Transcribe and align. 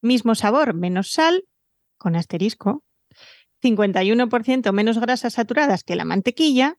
mismo 0.00 0.34
sabor, 0.34 0.74
menos 0.74 1.12
sal, 1.12 1.44
con 1.96 2.16
asterisco, 2.16 2.84
51% 3.62 4.72
menos 4.72 4.98
grasas 4.98 5.34
saturadas 5.34 5.84
que 5.84 5.96
la 5.96 6.04
mantequilla 6.04 6.78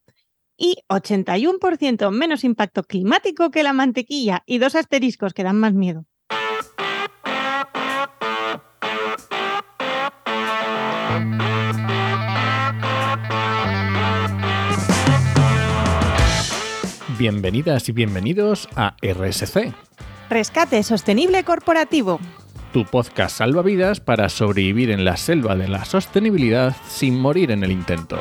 y 0.57 0.77
81% 0.89 2.11
menos 2.11 2.43
impacto 2.43 2.83
climático 2.83 3.51
que 3.51 3.63
la 3.63 3.73
mantequilla 3.73 4.43
y 4.45 4.59
dos 4.59 4.75
asteriscos 4.75 5.33
que 5.33 5.43
dan 5.43 5.59
más 5.59 5.73
miedo. 5.73 6.05
Bienvenidas 17.17 17.89
y 17.89 17.91
bienvenidos 17.91 18.69
a 18.77 18.95
RSC, 19.01 19.73
Rescate 20.29 20.83
Sostenible 20.83 21.43
Corporativo. 21.43 22.21
Tu 22.71 22.85
podcast 22.85 23.37
salvavidas 23.37 23.99
para 23.99 24.29
sobrevivir 24.29 24.91
en 24.91 25.05
la 25.05 25.17
selva 25.17 25.55
de 25.55 25.67
la 25.67 25.85
sostenibilidad 25.85 26.75
sin 26.87 27.19
morir 27.19 27.51
en 27.51 27.63
el 27.63 27.71
intento. 27.71 28.17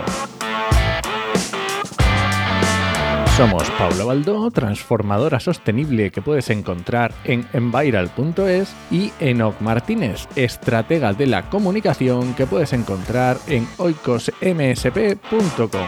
Somos 3.36 3.70
Paula 3.78 4.04
Baldó, 4.04 4.50
transformadora 4.50 5.38
sostenible 5.38 6.10
que 6.10 6.20
puedes 6.20 6.50
encontrar 6.50 7.14
en 7.22 7.46
enviral.es 7.52 8.74
y 8.90 9.12
Enoc 9.20 9.60
Martínez, 9.60 10.26
estratega 10.34 11.12
de 11.12 11.28
la 11.28 11.48
comunicación 11.48 12.34
que 12.34 12.46
puedes 12.46 12.72
encontrar 12.72 13.36
en 13.46 13.68
oicosmsp.com. 13.76 15.86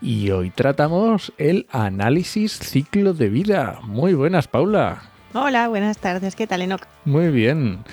Y 0.00 0.30
hoy 0.30 0.50
tratamos 0.50 1.32
el 1.36 1.66
análisis 1.72 2.60
ciclo 2.60 3.12
de 3.12 3.28
vida. 3.28 3.80
Muy 3.82 4.14
buenas, 4.14 4.46
Paula. 4.46 5.15
Hola, 5.32 5.68
buenas 5.68 5.98
tardes. 5.98 6.36
¿Qué 6.36 6.46
tal, 6.46 6.62
Enoch? 6.62 6.82
Muy 7.04 7.28
bien. 7.30 7.84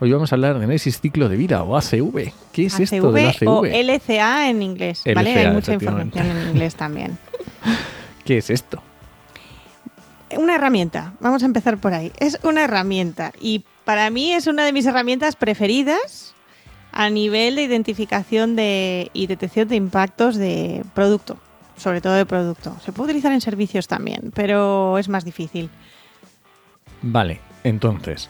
Hoy 0.00 0.12
vamos 0.12 0.32
a 0.32 0.34
hablar 0.34 0.58
de 0.58 0.64
análisis 0.64 1.00
ciclo 1.00 1.28
de 1.28 1.36
vida 1.36 1.62
o 1.62 1.76
ACV. 1.76 2.32
¿Qué 2.52 2.66
es 2.66 2.80
esto 2.80 3.12
del 3.12 3.28
ACV? 3.28 3.48
o 3.48 3.64
LCA 3.64 4.50
en 4.50 4.62
inglés, 4.62 5.02
Hay 5.06 5.48
mucha 5.52 5.74
información 5.74 6.26
en 6.26 6.48
inglés 6.48 6.74
también. 6.74 7.18
¿Qué 8.24 8.38
es 8.38 8.50
esto? 8.50 8.82
Una 10.36 10.56
herramienta, 10.56 11.12
vamos 11.20 11.42
a 11.42 11.46
empezar 11.46 11.78
por 11.78 11.94
ahí. 11.94 12.10
Es 12.18 12.38
una 12.42 12.64
herramienta 12.64 13.32
y 13.40 13.64
para 13.84 14.10
mí 14.10 14.32
es 14.32 14.46
una 14.46 14.64
de 14.64 14.72
mis 14.72 14.86
herramientas 14.86 15.36
preferidas 15.36 16.34
a 16.90 17.08
nivel 17.10 17.56
de 17.56 17.62
identificación 17.62 18.56
de, 18.56 19.10
y 19.12 19.26
detección 19.26 19.68
de 19.68 19.76
impactos 19.76 20.36
de 20.36 20.84
producto, 20.94 21.38
sobre 21.76 22.00
todo 22.00 22.14
de 22.14 22.26
producto. 22.26 22.76
Se 22.84 22.92
puede 22.92 23.10
utilizar 23.10 23.32
en 23.32 23.40
servicios 23.40 23.88
también, 23.88 24.32
pero 24.34 24.98
es 24.98 25.08
más 25.08 25.24
difícil. 25.24 25.70
Vale, 27.02 27.40
entonces, 27.64 28.28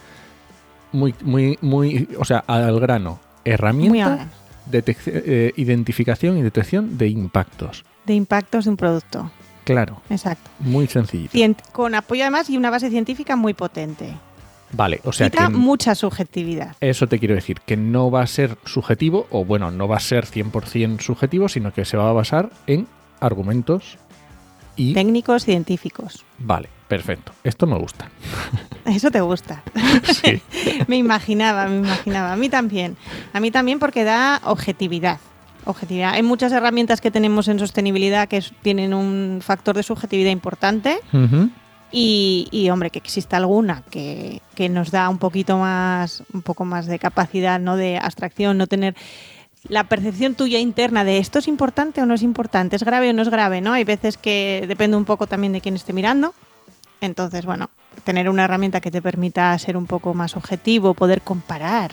muy, 0.92 1.15
muy, 1.23 1.59
muy, 1.61 2.09
o 2.19 2.25
sea, 2.25 2.45
al 2.47 2.78
grano, 2.81 3.20
herramienta, 3.45 4.28
eh, 4.73 5.53
identificación 5.56 6.39
y 6.39 6.42
detección 6.42 6.97
de 6.98 7.09
impactos. 7.09 7.84
de 8.06 8.15
impactos 8.15 8.65
de 8.65 8.70
un 8.70 8.77
producto. 8.77 9.31
Claro, 9.65 10.00
Exacto. 10.11 10.50
muy 10.59 10.89
sencillo. 10.89 11.31
Con 11.70 11.95
apoyo 11.95 12.23
además 12.25 12.50
y 12.50 12.56
una 12.56 12.70
base 12.70 12.91
científica 12.91 13.37
muy 13.37 13.55
potente. 13.55 14.12
Vale, 14.73 15.00
o 15.05 15.12
sea 15.12 15.28
Quita 15.31 15.47
que 15.48 15.53
mucha 15.53 15.95
subjetividad. 15.95 16.75
eso 16.81 17.06
te 17.06 17.19
quiero 17.19 17.34
decir, 17.34 17.61
que 17.61 17.77
no 17.77 18.11
va 18.11 18.23
a 18.23 18.27
ser 18.27 18.56
subjetivo, 18.65 19.27
o 19.31 19.45
bueno, 19.45 19.70
no 19.70 19.87
va 19.87 19.97
a 19.98 20.00
ser 20.00 20.25
100% 20.27 21.00
subjetivo, 21.00 21.48
sino 21.48 21.73
que 21.73 21.84
se 21.84 21.97
va 21.97 22.09
a 22.09 22.12
basar 22.12 22.50
en 22.67 22.89
argumentos 23.20 23.98
y... 24.77 24.95
Técnicos 24.95 25.45
científicos. 25.45 26.25
Vale, 26.39 26.69
perfecto. 26.89 27.33
Esto 27.45 27.67
me 27.67 27.78
gusta. 27.78 28.11
Eso 28.84 29.11
te 29.11 29.20
gusta. 29.20 29.62
Sí. 30.23 30.42
me 30.87 30.97
imaginaba, 30.97 31.66
me 31.66 31.78
imaginaba. 31.78 32.33
A 32.33 32.37
mí 32.37 32.49
también. 32.49 32.97
A 33.32 33.41
mí 33.41 33.50
también 33.50 33.78
porque 33.78 34.05
da 34.05 34.41
objetividad. 34.44 35.19
Objetividad. 35.65 36.15
Hay 36.15 36.22
muchas 36.22 36.53
herramientas 36.53 37.00
que 37.00 37.11
tenemos 37.11 37.47
en 37.49 37.59
sostenibilidad 37.59 38.28
que 38.28 38.43
tienen 38.62 38.94
un 38.94 39.41
factor 39.43 39.77
de 39.77 39.84
subjetividad 39.84 40.31
importante 40.31 40.99
y, 41.93 42.49
y, 42.50 42.71
hombre, 42.71 42.91
que 42.91 42.99
exista 42.99 43.37
alguna 43.37 43.82
que, 43.88 44.41
que 44.56 44.69
nos 44.69 44.91
da 44.91 45.09
un 45.09 45.19
poquito 45.19 45.59
más, 45.59 46.25
un 46.32 46.43
poco 46.43 46.65
más 46.65 46.87
de 46.87 46.99
capacidad, 46.99 47.61
¿no? 47.61 47.77
De 47.77 47.97
abstracción, 47.99 48.59
no 48.59 48.66
tener 48.66 48.97
la 49.69 49.84
percepción 49.84 50.34
tuya 50.34 50.59
interna 50.59 51.05
de 51.05 51.19
esto 51.19 51.39
es 51.39 51.49
importante 51.49 52.03
o 52.03 52.06
no 52.06 52.15
es 52.15 52.23
importante, 52.23 52.77
es 52.77 52.84
grave 52.84 53.11
o 53.11 53.12
no 53.12 53.23
es 53.23 53.28
grave, 53.28 53.61
¿no? 53.61 53.73
Hay 53.73 53.84
veces 53.84 54.17
que 54.17 54.65
depende 54.67 54.97
un 54.97 55.05
poco 55.05 55.27
también 55.27 55.53
de 55.53 55.61
quién 55.61 55.75
esté 55.75 55.93
mirando. 55.93 56.34
Entonces, 57.00 57.45
bueno, 57.45 57.71
tener 58.05 58.28
una 58.28 58.45
herramienta 58.45 58.81
que 58.81 58.91
te 58.91 59.03
permita 59.03 59.59
ser 59.59 59.77
un 59.77 59.87
poco 59.87 60.15
más 60.15 60.37
objetivo, 60.37 60.95
poder 60.95 61.23
comparar 61.23 61.93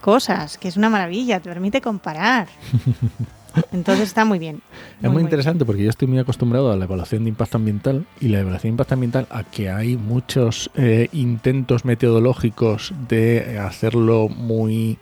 cosas, 0.00 0.58
que 0.58 0.68
es 0.68 0.76
una 0.76 0.88
maravilla, 0.88 1.40
te 1.40 1.48
permite 1.48 1.80
comparar. 1.80 2.48
Entonces 3.72 4.08
está 4.08 4.24
muy 4.24 4.38
bien. 4.38 4.62
Es 5.02 5.10
muy, 5.10 5.22
interesante 5.22 5.64
porque 5.64 5.82
yo 5.82 5.90
estoy 5.90 6.06
muy 6.06 6.18
acostumbrado 6.18 6.70
a 6.70 6.76
la 6.76 6.84
evaluación 6.84 7.24
de 7.24 7.30
impacto 7.30 7.58
ambiental 7.58 8.06
y 8.20 8.28
la 8.28 8.40
evaluación 8.40 8.70
de 8.70 8.74
impacto 8.74 8.94
ambiental 8.94 9.26
a 9.30 9.44
que 9.44 9.70
hay 9.70 9.96
muchos 9.96 10.70
eh, 10.76 11.08
intentos 11.12 11.84
metodológicos 11.84 12.92
de 13.08 13.58
hacerlo 13.58 14.28
muy, 14.28 14.98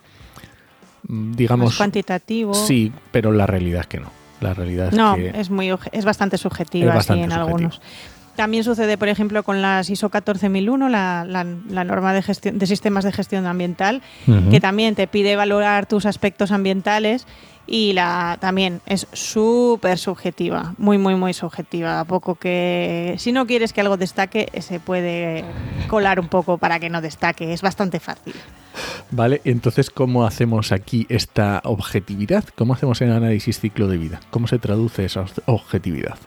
mm, 1.07 1.27
Más 1.29 1.37
digamos, 1.37 1.77
cuantitativo. 1.77 2.53
sí, 2.53 2.91
pero 3.11 3.31
la 3.31 3.45
realidad 3.47 3.81
es 3.81 3.87
que 3.87 3.99
no. 3.99 4.11
La 4.41 4.53
realidad 4.53 4.87
es 4.87 4.93
No, 4.93 5.15
que 5.15 5.33
es 5.35 5.49
muy 5.49 5.69
es 5.91 6.05
bastante 6.05 6.37
subjetiva 6.37 6.89
Es 6.91 6.95
bastante 6.95 7.21
sí, 7.21 7.23
en 7.25 7.31
subjetivo. 7.31 7.55
algunos. 7.57 7.81
También 8.37 8.63
sucede, 8.63 8.97
por 8.97 9.09
ejemplo, 9.09 9.43
con 9.43 9.61
las 9.61 9.89
ISO 9.89 10.07
14001, 10.09 10.87
la, 10.87 11.25
la- 11.27 11.43
la 11.69 11.83
norma 11.83 12.13
de, 12.13 12.21
gestión, 12.21 12.57
de 12.57 12.67
sistemas 12.67 13.03
de 13.03 13.11
gestión 13.11 13.45
ambiental, 13.47 14.01
que 14.49 14.61
también 14.61 14.95
te 14.95 15.07
pide 15.07 15.35
valorar 15.35 15.87
tus 15.87 16.05
aspectos 16.05 16.51
ambientales 16.51 17.27
y 17.71 17.93
la 17.93 18.37
también 18.41 18.81
es 18.87 19.05
súper 19.13 19.99
subjetiva, 19.99 20.73
muy, 20.79 20.97
muy, 20.97 21.13
muy 21.13 21.33
subjetiva. 21.33 21.99
A 21.99 22.05
poco 22.05 22.33
que 22.33 23.13
si 23.19 23.31
no 23.31 23.45
quieres 23.45 23.73
que 23.73 23.81
algo 23.81 23.95
destaque, 23.95 24.49
se 24.59 24.79
puede 24.79 25.45
colar 25.87 26.19
un 26.19 26.29
poco 26.29 26.57
para 26.57 26.79
que 26.79 26.89
no 26.89 26.99
destaque. 26.99 27.53
Es 27.53 27.61
bastante 27.61 27.99
fácil. 27.99 28.33
Vale, 29.11 29.41
entonces, 29.43 29.91
¿cómo 29.91 30.25
hacemos 30.25 30.71
aquí 30.71 31.05
esta 31.09 31.61
objetividad? 31.63 32.43
¿Cómo 32.55 32.73
hacemos 32.73 33.01
el 33.01 33.11
análisis 33.11 33.59
ciclo 33.59 33.87
de 33.87 33.97
vida? 33.97 34.19
¿Cómo 34.31 34.47
se 34.47 34.57
traduce 34.57 35.05
esa 35.05 35.25
ob- 35.25 35.43
objetividad? 35.45 36.17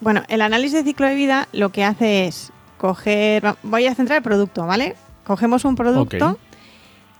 Bueno, 0.00 0.22
el 0.28 0.42
análisis 0.42 0.74
de 0.74 0.84
ciclo 0.84 1.08
de 1.08 1.14
vida 1.16 1.48
lo 1.52 1.70
que 1.70 1.82
hace 1.82 2.26
es 2.26 2.52
coger, 2.78 3.56
voy 3.64 3.86
a 3.86 3.94
centrar 3.94 4.18
el 4.18 4.22
producto, 4.22 4.64
¿vale? 4.66 4.94
Cogemos 5.24 5.64
un 5.64 5.74
producto 5.74 6.38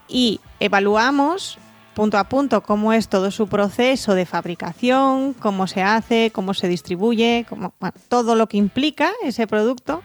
y 0.07 0.39
evaluamos 0.59 1.57
punto 1.95 2.19
a 2.19 2.25
punto 2.25 2.61
cómo 2.61 2.93
es 2.93 3.07
todo 3.07 3.31
su 3.31 3.47
proceso 3.47 4.13
de 4.13 4.27
fabricación, 4.27 5.33
cómo 5.33 5.65
se 5.65 5.81
hace, 5.81 6.29
cómo 6.31 6.53
se 6.53 6.67
distribuye, 6.67 7.45
cómo, 7.49 7.73
bueno, 7.79 7.95
todo 8.09 8.35
lo 8.35 8.47
que 8.47 8.57
implica 8.57 9.11
ese 9.23 9.47
producto 9.47 10.03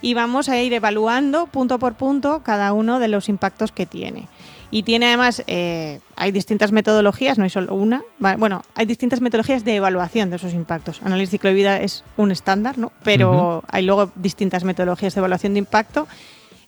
y 0.00 0.14
vamos 0.14 0.48
a 0.48 0.60
ir 0.60 0.72
evaluando 0.72 1.46
punto 1.46 1.78
por 1.78 1.94
punto 1.94 2.42
cada 2.42 2.72
uno 2.72 2.98
de 2.98 3.08
los 3.08 3.28
impactos 3.28 3.70
que 3.70 3.86
tiene. 3.86 4.28
Y 4.70 4.82
tiene 4.82 5.06
además, 5.06 5.44
eh, 5.46 6.00
hay 6.16 6.32
distintas 6.32 6.72
metodologías, 6.72 7.38
no 7.38 7.44
hay 7.44 7.50
solo 7.50 7.74
una. 7.74 8.02
Bueno, 8.18 8.62
hay 8.74 8.84
distintas 8.84 9.20
metodologías 9.20 9.64
de 9.64 9.76
evaluación 9.76 10.28
de 10.28 10.36
esos 10.36 10.54
impactos. 10.54 11.00
Análisis 11.04 11.30
ciclo 11.30 11.50
de 11.50 11.54
vida 11.54 11.80
es 11.80 12.02
un 12.16 12.32
estándar, 12.32 12.76
¿no? 12.76 12.90
Pero 13.04 13.62
hay 13.68 13.84
luego 13.84 14.10
distintas 14.16 14.64
metodologías 14.64 15.14
de 15.14 15.20
evaluación 15.20 15.52
de 15.52 15.60
impacto 15.60 16.08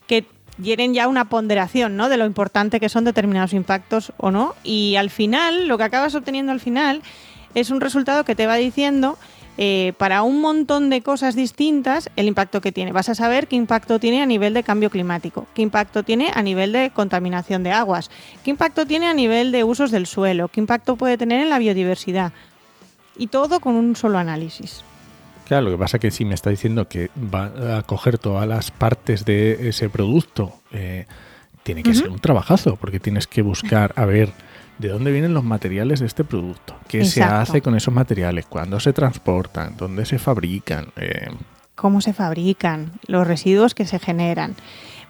que 0.06 0.24
tienen 0.62 0.94
ya 0.94 1.08
una 1.08 1.26
ponderación, 1.26 1.96
¿no? 1.96 2.08
De 2.08 2.16
lo 2.16 2.26
importante 2.26 2.80
que 2.80 2.88
son 2.88 3.04
determinados 3.04 3.52
impactos 3.52 4.12
o 4.16 4.30
no. 4.30 4.54
Y 4.64 4.96
al 4.96 5.10
final, 5.10 5.68
lo 5.68 5.78
que 5.78 5.84
acabas 5.84 6.14
obteniendo 6.14 6.52
al 6.52 6.60
final 6.60 7.02
es 7.54 7.70
un 7.70 7.80
resultado 7.80 8.24
que 8.24 8.34
te 8.34 8.46
va 8.46 8.56
diciendo 8.56 9.18
eh, 9.60 9.92
para 9.98 10.22
un 10.22 10.40
montón 10.40 10.88
de 10.88 11.02
cosas 11.02 11.34
distintas 11.34 12.10
el 12.14 12.28
impacto 12.28 12.60
que 12.60 12.70
tiene. 12.70 12.92
Vas 12.92 13.08
a 13.08 13.16
saber 13.16 13.48
qué 13.48 13.56
impacto 13.56 13.98
tiene 13.98 14.22
a 14.22 14.26
nivel 14.26 14.54
de 14.54 14.62
cambio 14.62 14.88
climático, 14.88 15.46
qué 15.54 15.62
impacto 15.62 16.04
tiene 16.04 16.30
a 16.32 16.42
nivel 16.42 16.72
de 16.72 16.90
contaminación 16.90 17.64
de 17.64 17.72
aguas, 17.72 18.08
qué 18.44 18.50
impacto 18.50 18.86
tiene 18.86 19.08
a 19.08 19.14
nivel 19.14 19.50
de 19.50 19.64
usos 19.64 19.90
del 19.90 20.06
suelo, 20.06 20.46
qué 20.46 20.60
impacto 20.60 20.94
puede 20.94 21.18
tener 21.18 21.40
en 21.40 21.50
la 21.50 21.58
biodiversidad. 21.58 22.32
Y 23.16 23.26
todo 23.26 23.58
con 23.58 23.74
un 23.74 23.96
solo 23.96 24.18
análisis. 24.18 24.84
Claro, 25.48 25.64
lo 25.64 25.70
que 25.72 25.78
pasa 25.78 25.96
es 25.96 26.00
que 26.02 26.10
si 26.10 26.26
me 26.26 26.34
está 26.34 26.50
diciendo 26.50 26.88
que 26.88 27.10
va 27.16 27.78
a 27.78 27.82
coger 27.82 28.18
todas 28.18 28.46
las 28.46 28.70
partes 28.70 29.24
de 29.24 29.70
ese 29.70 29.88
producto, 29.88 30.52
eh, 30.72 31.06
tiene 31.62 31.82
que 31.82 31.94
ser 31.94 32.10
un 32.10 32.18
trabajazo, 32.18 32.76
porque 32.76 33.00
tienes 33.00 33.26
que 33.26 33.40
buscar 33.40 33.94
a 33.96 34.04
ver 34.04 34.32
de 34.78 34.88
dónde 34.88 35.10
vienen 35.10 35.32
los 35.32 35.44
materiales 35.44 36.00
de 36.00 36.06
este 36.06 36.22
producto, 36.22 36.76
qué 36.86 37.04
se 37.06 37.22
hace 37.22 37.62
con 37.62 37.74
esos 37.74 37.94
materiales, 37.94 38.44
cuándo 38.44 38.78
se 38.78 38.92
transportan, 38.92 39.74
dónde 39.78 40.04
se 40.04 40.18
fabrican. 40.18 40.88
eh, 40.96 41.28
cómo 41.74 42.00
se 42.00 42.12
fabrican, 42.12 42.92
los 43.06 43.26
residuos 43.26 43.74
que 43.74 43.86
se 43.86 43.98
generan. 43.98 44.54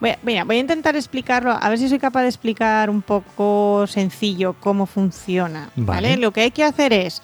Voy 0.00 0.10
a, 0.10 0.18
mira, 0.22 0.44
voy 0.44 0.56
a 0.56 0.60
intentar 0.60 0.94
explicarlo, 0.94 1.50
a 1.50 1.68
ver 1.68 1.78
si 1.78 1.88
soy 1.88 1.98
capaz 1.98 2.22
de 2.22 2.28
explicar 2.28 2.90
un 2.90 3.02
poco 3.02 3.86
sencillo 3.88 4.54
cómo 4.60 4.86
funciona. 4.86 5.70
¿vale? 5.74 6.10
Vale. 6.10 6.16
Lo 6.18 6.30
que 6.32 6.42
hay 6.42 6.50
que 6.50 6.62
hacer 6.62 6.92
es 6.92 7.22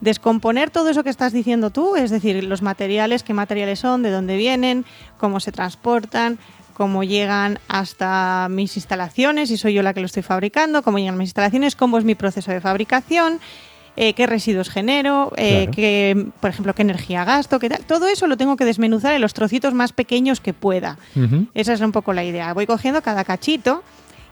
descomponer 0.00 0.70
todo 0.70 0.88
eso 0.90 1.02
que 1.04 1.10
estás 1.10 1.32
diciendo 1.32 1.70
tú, 1.70 1.96
es 1.96 2.10
decir, 2.10 2.42
los 2.44 2.62
materiales, 2.62 3.22
qué 3.22 3.34
materiales 3.34 3.80
son, 3.80 4.02
de 4.02 4.10
dónde 4.10 4.36
vienen, 4.36 4.84
cómo 5.18 5.40
se 5.40 5.52
transportan, 5.52 6.38
cómo 6.74 7.02
llegan 7.02 7.58
hasta 7.66 8.46
mis 8.50 8.76
instalaciones, 8.76 9.48
si 9.48 9.56
soy 9.56 9.74
yo 9.74 9.82
la 9.82 9.94
que 9.94 10.00
lo 10.00 10.06
estoy 10.06 10.22
fabricando, 10.22 10.82
cómo 10.82 10.98
llegan 10.98 11.18
mis 11.18 11.28
instalaciones, 11.28 11.74
cómo 11.74 11.98
es 11.98 12.04
mi 12.04 12.14
proceso 12.14 12.52
de 12.52 12.60
fabricación, 12.60 13.40
eh, 13.96 14.12
qué 14.12 14.28
residuos 14.28 14.70
genero, 14.70 15.32
eh, 15.36 15.62
Claro. 15.64 15.72
qué, 15.72 16.26
por 16.40 16.50
ejemplo, 16.50 16.72
qué 16.74 16.82
energía 16.82 17.24
gasto, 17.24 17.58
qué 17.58 17.68
tal. 17.68 17.84
Todo 17.84 18.06
eso 18.06 18.28
lo 18.28 18.36
tengo 18.36 18.54
que 18.54 18.64
desmenuzar 18.64 19.12
en 19.14 19.20
los 19.20 19.34
trocitos 19.34 19.74
más 19.74 19.92
pequeños 19.92 20.38
que 20.40 20.54
pueda. 20.54 20.98
Esa 21.54 21.72
es 21.72 21.80
un 21.80 21.90
poco 21.90 22.12
la 22.12 22.22
idea. 22.22 22.54
Voy 22.54 22.66
cogiendo 22.66 23.02
cada 23.02 23.24
cachito 23.24 23.82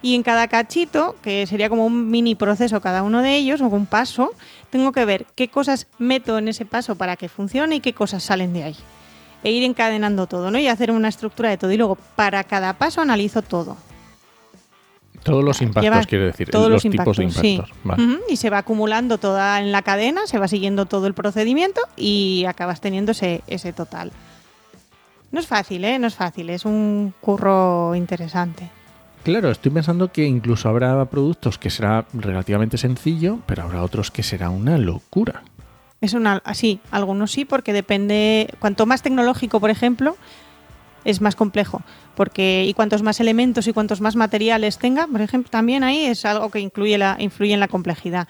y 0.07 0.15
en 0.15 0.23
cada 0.23 0.47
cachito, 0.47 1.17
que 1.21 1.49
sería 1.49 1.69
como 1.69 1.85
un 1.85 2.11
mini 2.11 2.37
proceso 2.37 2.81
cada 2.81 3.03
uno 3.03 3.23
de 3.23 3.35
ellos, 3.35 3.61
o 3.61 3.67
un 3.67 3.87
paso, 3.87 4.31
tengo 4.71 4.93
que 4.93 5.05
ver 5.05 5.27
qué 5.35 5.49
cosas 5.49 5.89
meto 5.99 6.39
en 6.39 6.47
ese 6.47 6.65
paso 6.65 6.95
para 6.95 7.17
que 7.17 7.29
funcione 7.29 7.75
y 7.75 7.81
qué 7.81 7.93
cosas 7.93 8.23
salen 8.23 8.53
de 8.53 8.63
ahí. 8.63 8.77
E 9.43 9.51
ir 9.51 9.65
encadenando 9.65 10.29
todo, 10.29 10.53
¿no? 10.53 10.61
Y 10.61 10.69
hacer 10.69 10.93
una 10.93 11.09
estructura 11.09 11.51
de 11.51 11.59
todo. 11.59 11.73
Y 11.73 11.77
luego, 11.77 11.99
para 12.15 12.45
cada 12.45 12.75
paso, 12.75 13.01
analizo 13.01 13.43
todo. 13.43 13.77
Todos 15.25 15.43
los 15.43 15.61
impactos, 15.61 15.83
Lleva 15.83 16.05
quiero 16.05 16.27
decir, 16.27 16.51
todos 16.51 16.71
los, 16.71 16.85
los, 16.85 16.93
tipos 16.93 17.17
de 17.17 17.25
impactos, 17.25 17.43
sí. 17.43 17.61
Vale. 17.83 18.21
Y 18.29 18.37
se 18.37 18.49
va 18.49 18.59
acumulando 18.59 19.19
toda 19.19 19.59
en 19.59 19.73
la 19.73 19.83
cadena, 19.83 20.29
se 20.29 20.39
va 20.39 20.47
siguiendo 20.47 20.87
todo 20.87 21.09
el 21.09 21.15
procedimiento 21.15 21.81
y 21.97 22.45
acabas 22.47 22.81
teniendo 22.81 23.11
ese, 23.11 23.43
ese 23.49 23.73
total. 23.73 24.13
No 25.33 25.41
es 25.41 25.49
fácil, 25.49 25.85
¿eh? 25.85 25.99
No 25.99 26.07
es 26.07 26.15
fácil, 26.15 26.49
es 26.51 26.65
un 26.65 27.13
curro 27.21 27.97
interesante. 27.97 28.71
Claro, 29.27 29.51
estoy 29.51 29.73
pensando 29.73 30.13
que 30.13 30.25
incluso 30.25 30.69
habrá 30.69 31.05
productos 31.07 31.59
que 31.59 31.69
será 31.69 32.07
relativamente 32.13 32.79
sencillo, 32.79 33.41
pero 33.45 33.65
habrá 33.65 33.83
otros 33.83 34.13
que 34.13 34.23
será 34.23 34.51
una 34.51 34.79
locura. 34.79 35.43
Es 36.01 36.15
una, 36.15 36.41
sí, 36.55 36.79
algunos 36.93 37.33
sí, 37.33 37.45
porque 37.45 37.73
depende. 37.73 38.49
Cuanto 38.61 38.87
más 38.87 39.03
tecnológico, 39.03 39.59
por 39.59 39.71
ejemplo, 39.71 40.17
es 41.05 41.21
más 41.21 41.35
complejo. 41.35 41.83
Porque, 42.15 42.67
y 42.69 42.75
cuantos 42.75 43.03
más 43.03 43.19
elementos 43.19 43.67
y 43.67 43.73
cuantos 43.73 44.01
más 44.01 44.15
materiales 44.15 44.79
tenga, 44.79 45.09
por 45.09 45.21
ejemplo, 45.21 45.51
también 45.51 45.83
ahí 45.83 46.05
es 46.05 46.25
algo 46.25 46.49
que 46.53 46.61
incluye 46.61 46.97
la, 46.97 47.17
influye 47.19 47.53
en 47.53 47.59
la 47.59 47.67
complejidad. 47.67 48.29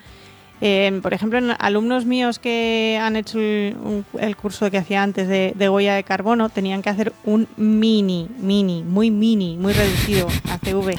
Eh, 0.61 1.01
por 1.03 1.13
ejemplo, 1.13 1.39
en 1.39 1.53
alumnos 1.59 2.07
míos 2.07 2.39
que 2.39 2.99
han 3.03 3.15
hecho 3.17 3.39
el, 3.39 3.77
un- 3.83 4.07
el 4.19 4.37
curso 4.37 4.71
que 4.71 4.79
hacía 4.79 5.03
antes 5.03 5.29
de, 5.29 5.53
de 5.55 5.69
huella 5.69 5.95
de 5.95 6.03
carbono, 6.05 6.49
tenían 6.49 6.81
que 6.83 6.89
hacer 6.89 7.13
un 7.25 7.47
mini, 7.59 8.29
mini, 8.39 8.83
muy 8.83 9.11
mini, 9.11 9.57
muy 9.59 9.73
reducido 9.75 10.29
ACV 10.51 10.99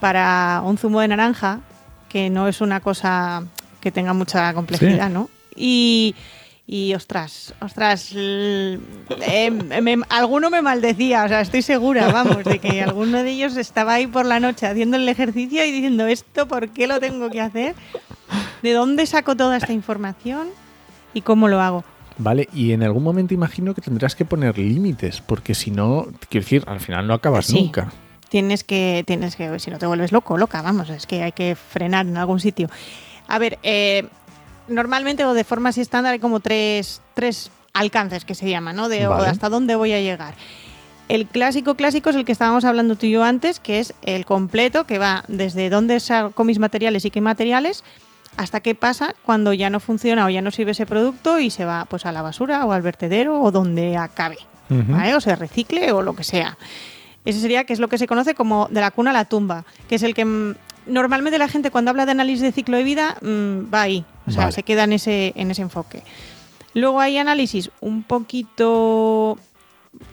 para 0.00 0.62
un 0.64 0.78
zumo 0.78 1.00
de 1.00 1.08
naranja, 1.08 1.60
que 2.08 2.28
no 2.30 2.48
es 2.48 2.60
una 2.60 2.80
cosa 2.80 3.44
que 3.80 3.90
tenga 3.92 4.12
mucha 4.14 4.52
complejidad, 4.54 5.10
¿no? 5.10 5.28
Y, 5.54 6.14
y 6.66 6.94
ostras, 6.94 7.54
ostras, 7.60 8.12
eh, 8.16 8.78
me- 9.82 9.98
alguno 10.08 10.48
me 10.50 10.62
maldecía, 10.62 11.24
o 11.24 11.28
sea, 11.28 11.40
estoy 11.40 11.62
segura, 11.62 12.10
vamos, 12.12 12.44
de 12.44 12.58
que 12.58 12.82
alguno 12.82 13.22
de 13.22 13.30
ellos 13.30 13.56
estaba 13.56 13.94
ahí 13.94 14.06
por 14.06 14.26
la 14.26 14.40
noche 14.40 14.66
haciendo 14.66 14.96
el 14.96 15.08
ejercicio 15.08 15.64
y 15.64 15.72
diciendo, 15.72 16.06
¿esto 16.06 16.46
por 16.48 16.68
qué 16.70 16.86
lo 16.86 17.00
tengo 17.00 17.30
que 17.30 17.40
hacer? 17.40 17.74
¿De 18.62 18.72
dónde 18.72 19.06
saco 19.06 19.36
toda 19.36 19.56
esta 19.56 19.72
información? 19.72 20.48
¿Y 21.14 21.22
cómo 21.22 21.48
lo 21.48 21.60
hago? 21.60 21.84
Vale, 22.18 22.48
y 22.54 22.72
en 22.72 22.82
algún 22.82 23.02
momento 23.02 23.34
imagino 23.34 23.74
que 23.74 23.80
tendrás 23.80 24.14
que 24.14 24.24
poner 24.24 24.56
límites, 24.58 25.20
porque 25.20 25.54
si 25.54 25.70
no, 25.70 26.06
quiero 26.28 26.44
decir, 26.44 26.62
al 26.66 26.80
final 26.80 27.06
no 27.06 27.14
acabas 27.14 27.46
Sí. 27.46 27.54
nunca. 27.60 27.90
Tienes 28.28 28.64
que, 28.64 29.02
tienes 29.06 29.36
que, 29.36 29.58
si 29.58 29.70
no 29.70 29.78
te 29.78 29.86
vuelves 29.86 30.12
loco, 30.12 30.38
loca, 30.38 30.62
vamos, 30.62 30.88
es 30.90 31.06
que 31.06 31.22
hay 31.22 31.32
que 31.32 31.54
frenar 31.54 32.06
en 32.06 32.16
algún 32.16 32.40
sitio. 32.40 32.68
A 33.28 33.38
ver, 33.38 33.58
eh, 33.62 34.06
normalmente 34.68 35.24
o 35.24 35.34
de 35.34 35.44
forma 35.44 35.70
así 35.70 35.80
estándar 35.80 36.12
hay 36.12 36.18
como 36.18 36.40
tres, 36.40 37.00
tres 37.14 37.50
alcances 37.72 38.24
que 38.24 38.34
se 38.34 38.48
llaman, 38.48 38.76
¿no? 38.76 38.88
De 38.88 39.06
o 39.06 39.14
hasta 39.14 39.48
dónde 39.48 39.74
voy 39.74 39.92
a 39.92 40.00
llegar. 40.00 40.34
El 41.08 41.26
clásico 41.26 41.74
clásico 41.74 42.10
es 42.10 42.16
el 42.16 42.24
que 42.24 42.32
estábamos 42.32 42.64
hablando 42.64 42.96
tú 42.96 43.06
y 43.06 43.10
yo 43.10 43.24
antes, 43.24 43.60
que 43.60 43.80
es 43.80 43.92
el 44.02 44.24
completo, 44.24 44.84
que 44.84 44.98
va 44.98 45.24
desde 45.28 45.68
dónde 45.68 46.00
saco 46.00 46.44
mis 46.44 46.58
materiales 46.58 47.04
y 47.04 47.10
qué 47.10 47.20
materiales, 47.20 47.84
hasta 48.36 48.60
qué 48.60 48.74
pasa 48.74 49.14
cuando 49.24 49.52
ya 49.52 49.68
no 49.68 49.80
funciona 49.80 50.24
o 50.24 50.30
ya 50.30 50.40
no 50.40 50.50
sirve 50.50 50.70
ese 50.70 50.86
producto 50.86 51.38
y 51.38 51.50
se 51.50 51.64
va 51.64 51.84
pues 51.84 52.06
a 52.06 52.12
la 52.12 52.22
basura 52.22 52.64
o 52.64 52.72
al 52.72 52.82
vertedero 52.82 53.40
o 53.40 53.50
donde 53.50 53.96
acabe. 53.96 54.38
¿vale? 54.70 55.14
O 55.14 55.20
se 55.20 55.36
recicle 55.36 55.92
o 55.92 56.00
lo 56.00 56.14
que 56.14 56.24
sea. 56.24 56.56
Ese 57.24 57.40
sería 57.40 57.64
que 57.64 57.72
es 57.72 57.78
lo 57.78 57.88
que 57.88 57.98
se 57.98 58.06
conoce 58.06 58.34
como 58.34 58.68
de 58.70 58.80
la 58.80 58.90
cuna 58.90 59.10
a 59.10 59.12
la 59.14 59.26
tumba, 59.26 59.64
que 59.88 59.96
es 59.96 60.02
el 60.02 60.14
que 60.14 60.24
mm, 60.24 60.54
normalmente 60.86 61.38
la 61.38 61.48
gente 61.48 61.70
cuando 61.70 61.90
habla 61.90 62.06
de 62.06 62.12
análisis 62.12 62.40
de 62.40 62.52
ciclo 62.52 62.76
de 62.76 62.84
vida 62.84 63.16
mm, 63.20 63.72
va 63.72 63.82
ahí, 63.82 64.04
o 64.26 64.30
sea, 64.30 64.44
Vale. 64.44 64.52
se 64.52 64.62
queda 64.62 64.84
en 64.84 64.92
ese, 64.92 65.32
en 65.36 65.50
ese 65.50 65.62
enfoque. 65.62 66.02
Luego 66.74 67.00
hay 67.00 67.18
análisis 67.18 67.70
un 67.80 68.02
poquito, 68.02 69.38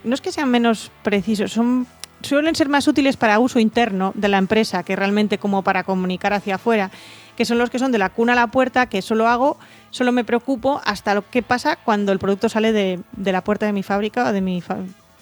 no 0.04 0.14
es 0.14 0.22
que 0.22 0.32
sean 0.32 0.50
menos 0.50 0.92
precisos, 1.04 1.52
son 1.52 1.88
suelen 2.22 2.56
ser 2.56 2.70
más 2.70 2.88
útiles 2.88 3.18
para 3.18 3.40
uso 3.40 3.60
interno 3.60 4.12
de 4.16 4.28
la 4.28 4.38
empresa 4.38 4.84
que 4.84 4.96
realmente 4.96 5.38
como 5.38 5.64
para 5.64 5.84
comunicar 5.84 6.34
hacia 6.34 6.56
afuera, 6.56 6.92
que 7.38 7.46
son 7.46 7.58
los 7.58 7.70
que 7.70 7.80
son 7.80 7.92
de 7.92 7.98
la 7.98 8.10
cuna 8.10 8.34
a 8.34 8.36
la 8.36 8.48
puerta, 8.48 8.88
que 8.88 9.02
solo 9.02 9.28
hago, 9.28 9.58
solo 9.92 10.12
me 10.12 10.26
preocupo 10.26 10.82
hasta 10.84 11.14
lo 11.14 11.30
que 11.30 11.42
pasa 11.42 11.78
cuando 11.78 12.12
el 12.12 12.20
producto 12.20 12.50
sale 12.50 12.74
de, 12.74 13.00
de 13.14 13.32
la 13.32 13.44
puerta 13.44 13.66
de 13.66 13.74
mi 13.74 13.84
fábrica 13.84 14.28
o 14.28 14.34
de 14.34 14.42
mi 14.42 14.62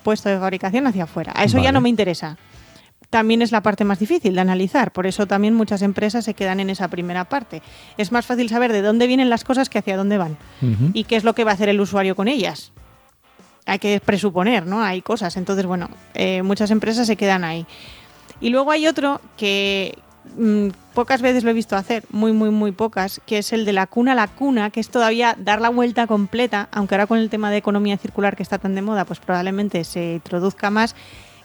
puesto 0.03 0.29
de 0.29 0.39
fabricación 0.39 0.87
hacia 0.87 1.03
afuera. 1.03 1.33
A 1.35 1.43
eso 1.43 1.59
ya 1.59 1.71
no 1.71 1.81
me 1.81 1.89
interesa. 1.89 2.37
También 3.09 3.42
es 3.42 3.51
la 3.51 3.62
parte 3.62 3.86
más 3.86 4.00
difícil 4.00 4.36
de 4.36 4.42
analizar, 4.42 4.92
por 4.92 5.07
eso 5.07 5.27
también 5.27 5.54
muchas 5.54 5.81
empresas 5.81 6.25
se 6.25 6.33
quedan 6.33 6.59
en 6.59 6.69
esa 6.69 6.89
primera 6.89 7.25
parte. 7.25 7.62
Es 7.98 8.12
más 8.12 8.25
fácil 8.25 8.50
saber 8.50 8.74
de 8.74 8.81
dónde 8.81 9.07
vienen 9.07 9.30
las 9.30 9.45
cosas 9.45 9.69
que 9.69 9.80
hacia 9.80 9.95
dónde 9.95 10.18
van 10.18 10.38
y 10.94 11.06
qué 11.06 11.15
es 11.15 11.24
lo 11.24 11.33
que 11.33 11.45
va 11.45 11.51
a 11.51 11.54
hacer 11.54 11.69
el 11.69 11.80
usuario 11.80 12.15
con 12.15 12.27
ellas. 12.27 12.74
Hay 13.65 13.80
que 13.80 14.00
presuponer, 14.00 14.65
¿no? 14.65 14.81
Hay 14.81 15.01
cosas. 15.01 15.36
Entonces, 15.38 15.65
bueno, 15.65 15.89
eh, 16.13 16.42
muchas 16.42 16.71
empresas 16.71 17.07
se 17.07 17.18
quedan 17.18 17.44
ahí. 17.44 17.65
Y 18.39 18.50
luego 18.50 18.71
hay 18.71 18.88
otro 18.88 19.19
que 19.36 19.98
mm, 20.38 20.69
pocas 20.94 21.21
veces 21.21 21.44
lo 21.44 21.50
he 21.50 21.54
visto 21.54 21.75
hacer, 21.75 22.04
muy, 22.09 22.31
muy, 22.31 22.50
muy 22.50 22.71
pocas, 22.71 23.21
que 23.25 23.39
es 23.39 23.54
el 23.54 23.65
de 23.65 23.74
la 23.74 23.88
cuna 23.88 24.13
a 24.13 24.15
la 24.15 24.27
cuna, 24.27 24.69
que 24.69 24.80
es 24.80 24.89
todavía 24.89 25.36
dar 25.38 25.59
la 25.59 25.69
vuelta 25.69 26.07
completa, 26.07 26.69
aunque 26.71 26.95
ahora 26.95 27.07
con 27.07 27.19
el 27.19 27.30
tema 27.30 27.51
de 27.51 27.57
economía 27.57 27.98
circular 27.98 28.36
que 28.36 28.44
está 28.44 28.57
tan 28.57 28.75
de 28.75 28.81
moda, 28.81 29.06
pues 29.06 29.19
probablemente 29.19 29.83
se 29.83 30.13
introduzca 30.13 30.69
más, 30.69 30.95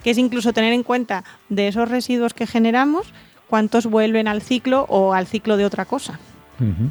que 0.02 0.10
es 0.10 0.18
incluso 0.18 0.52
tener 0.52 0.72
en 0.72 0.82
cuenta 0.82 1.24
de 1.48 1.68
esos 1.68 1.88
residuos 1.88 2.34
que 2.34 2.46
generamos, 2.46 3.12
cuántos 3.48 3.86
vuelven 3.86 4.28
al 4.28 4.42
ciclo 4.42 4.86
o 4.88 5.12
al 5.12 5.26
ciclo 5.26 5.56
de 5.56 5.64
otra 5.64 5.84
cosa. 5.84 6.18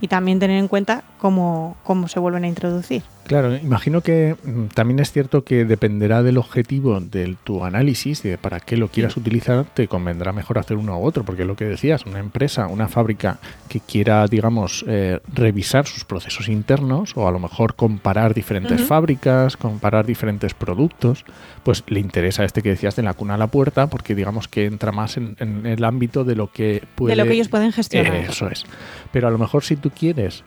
Y 0.02 0.10
también 0.10 0.40
tener 0.40 0.58
en 0.58 0.68
cuenta 0.68 1.06
cómo, 1.18 1.78
cómo 1.84 2.10
se 2.10 2.19
vuelven 2.19 2.44
a 2.44 2.48
introducir. 2.48 3.04
Claro, 3.31 3.56
imagino 3.56 4.01
que 4.01 4.36
mm, 4.44 4.66
también 4.75 5.00
es 5.00 5.13
cierto 5.13 5.45
que 5.45 5.63
dependerá 5.63 6.22
del 6.22 6.38
objetivo 6.38 7.00
de 7.00 7.38
tu 7.46 7.63
análisis, 7.63 8.22
de 8.24 8.38
para 8.38 8.60
qué 8.60 8.75
lo 8.75 8.89
quieras 8.89 9.15
utilizar, 9.15 9.63
te 9.74 9.88
convendrá 9.88 10.34
mejor 10.34 10.60
hacer 10.60 10.75
uno 10.75 11.00
u 11.00 11.06
otro, 11.06 11.24
porque 11.24 11.46
lo 11.46 11.56
que 11.56 11.63
decías, 11.63 12.06
una 12.06 12.20
empresa, 12.20 12.67
una 12.67 12.89
fábrica 12.89 13.39
que 13.70 13.79
quiera, 13.79 14.27
digamos, 14.27 14.84
eh, 14.86 15.22
revisar 15.34 15.88
sus 15.88 16.03
procesos 16.03 16.50
internos 16.50 17.15
o 17.15 17.25
a 17.25 17.32
lo 17.32 17.39
mejor 17.39 17.75
comparar 17.75 18.34
diferentes 18.34 18.82
fábricas, 18.82 19.56
comparar 19.56 20.06
diferentes 20.06 20.53
productos, 20.53 21.24
pues 21.63 21.86
le 21.88 22.01
interesa 22.01 22.44
este 22.44 22.62
que 22.62 22.72
decías 22.72 22.98
de 22.98 23.03
la 23.03 23.13
cuna 23.13 23.36
a 23.36 23.38
la 23.38 23.48
puerta, 23.48 23.88
porque 23.88 24.13
digamos 24.13 24.50
que 24.50 24.65
entra 24.65 24.91
más 24.91 25.15
en, 25.15 25.38
en 25.39 25.65
el 25.65 25.86
ámbito 25.86 26.25
de 26.25 26.36
lo 26.36 26.51
que 26.51 26.84
puede... 26.96 27.15
De 27.15 27.24
lo 27.24 27.29
que 27.29 27.36
ellos 27.36 27.48
pueden 27.48 27.72
gestionar. 27.72 28.13
Eso 28.13 28.50
es. 28.50 28.65
Pero 29.13 29.29
a 29.29 29.32
lo 29.32 29.38
mejor 29.38 29.63
si 29.63 29.77
tú 29.77 29.89
quieres 29.89 30.44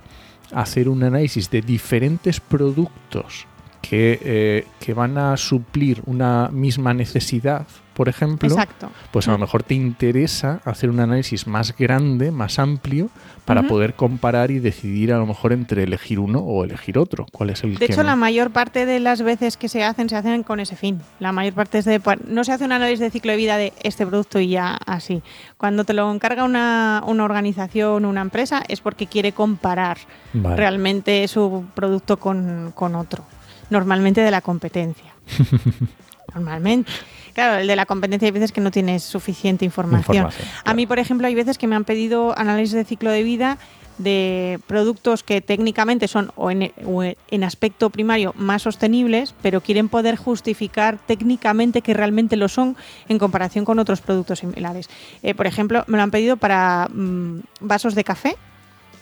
hacer 0.52 0.88
un 0.88 1.02
análisis 1.02 1.50
de 1.50 1.60
diferentes 1.62 2.40
productos 2.40 3.46
que, 3.88 4.18
eh, 4.22 4.66
que 4.80 4.94
van 4.94 5.18
a 5.18 5.36
suplir 5.36 6.02
una 6.06 6.48
misma 6.50 6.94
necesidad, 6.94 7.66
por 7.92 8.08
ejemplo, 8.08 8.48
Exacto. 8.48 8.90
pues 9.12 9.28
a 9.28 9.32
lo 9.32 9.38
mejor 9.38 9.62
te 9.62 9.74
interesa 9.74 10.60
hacer 10.64 10.90
un 10.90 11.00
análisis 11.00 11.46
más 11.46 11.76
grande, 11.76 12.32
más 12.32 12.58
amplio, 12.58 13.08
para 13.44 13.62
poder 13.62 13.94
comparar 13.94 14.50
y 14.50 14.58
decidir 14.58 15.12
a 15.12 15.18
lo 15.18 15.26
mejor 15.26 15.52
entre 15.52 15.82
elegir 15.82 16.18
uno 16.18 16.38
o 16.40 16.64
elegir 16.64 16.98
otro. 16.98 17.26
¿Cuál 17.30 17.50
es 17.50 17.62
el 17.62 17.74
De 17.74 17.86
que 17.86 17.92
hecho, 17.92 18.02
la 18.02 18.16
mayor 18.16 18.50
parte 18.50 18.86
de 18.86 19.00
las 19.00 19.20
veces 19.22 19.56
que 19.58 19.68
se 19.68 19.84
hacen, 19.84 20.08
se 20.08 20.16
hacen 20.16 20.42
con 20.42 20.60
ese 20.60 20.76
fin. 20.76 21.00
La 21.20 21.30
mayor 21.30 21.52
parte 21.52 21.78
es 21.78 21.84
de. 21.84 22.00
No 22.26 22.42
se 22.42 22.52
hace 22.52 22.64
un 22.64 22.72
análisis 22.72 23.00
de 23.00 23.10
ciclo 23.10 23.32
de 23.32 23.36
vida 23.36 23.58
de 23.58 23.74
este 23.82 24.06
producto 24.06 24.40
y 24.40 24.48
ya 24.48 24.78
así. 24.86 25.22
Cuando 25.58 25.84
te 25.84 25.92
lo 25.92 26.10
encarga 26.10 26.44
una, 26.44 27.02
una 27.06 27.24
organización, 27.24 28.06
una 28.06 28.22
empresa, 28.22 28.62
es 28.66 28.80
porque 28.80 29.06
quiere 29.06 29.32
comparar 29.32 29.98
Vale. 30.32 30.56
realmente 30.56 31.28
su 31.28 31.66
producto 31.74 32.16
con, 32.16 32.72
con 32.74 32.94
otro. 32.94 33.24
Normalmente 33.70 34.20
de 34.20 34.30
la 34.30 34.40
competencia. 34.40 35.14
Normalmente. 36.34 36.90
Claro, 37.32 37.60
el 37.60 37.66
de 37.66 37.76
la 37.76 37.86
competencia 37.86 38.26
hay 38.26 38.32
veces 38.32 38.52
que 38.52 38.60
no 38.60 38.70
tienes 38.70 39.02
suficiente 39.02 39.64
información. 39.64 40.16
Información, 40.16 40.48
A 40.64 40.74
mí, 40.74 40.86
por 40.86 40.98
ejemplo, 40.98 41.26
hay 41.26 41.34
veces 41.34 41.58
que 41.58 41.66
me 41.66 41.76
han 41.76 41.84
pedido 41.84 42.36
análisis 42.38 42.74
de 42.74 42.84
ciclo 42.84 43.10
de 43.10 43.22
vida 43.22 43.58
de 43.98 44.58
productos 44.66 45.22
que 45.22 45.40
técnicamente 45.40 46.08
son 46.08 46.32
o 46.36 46.50
en, 46.50 46.72
o 46.84 47.02
en 47.02 47.44
aspecto 47.44 47.90
primario 47.90 48.34
más 48.36 48.62
sostenibles, 48.62 49.34
pero 49.42 49.60
quieren 49.60 49.88
poder 49.88 50.16
justificar 50.16 50.98
técnicamente 50.98 51.82
que 51.82 51.94
realmente 51.94 52.36
lo 52.36 52.48
son 52.48 52.76
en 53.08 53.18
comparación 53.18 53.64
con 53.64 53.78
otros 53.78 54.00
productos 54.00 54.40
similares. 54.40 54.88
Eh, 55.22 55.34
por 55.34 55.46
ejemplo, 55.46 55.84
me 55.86 55.96
lo 55.96 56.02
han 56.02 56.10
pedido 56.10 56.36
para 56.36 56.88
mm, 56.92 57.40
vasos 57.60 57.94
de 57.94 58.04
café 58.04 58.36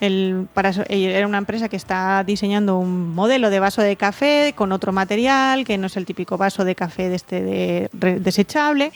El, 0.02 0.48
para, 0.52 0.70
eso- 0.70 0.82
era 0.88 1.26
una 1.28 1.38
empresa 1.38 1.68
que 1.68 1.76
está 1.76 2.24
diseñando 2.24 2.76
un 2.76 3.14
modelo 3.14 3.50
de 3.50 3.60
vaso 3.60 3.82
de 3.82 3.94
café 3.96 4.52
con 4.56 4.72
otro 4.72 4.92
material, 4.92 5.64
que 5.64 5.78
no 5.78 5.86
es 5.86 5.96
el 5.96 6.06
típico 6.06 6.36
vaso 6.36 6.64
de 6.64 6.74
café 6.74 7.08
de 7.08 7.14
este 7.14 7.40
de, 7.42 7.88
desechable. 8.18 8.90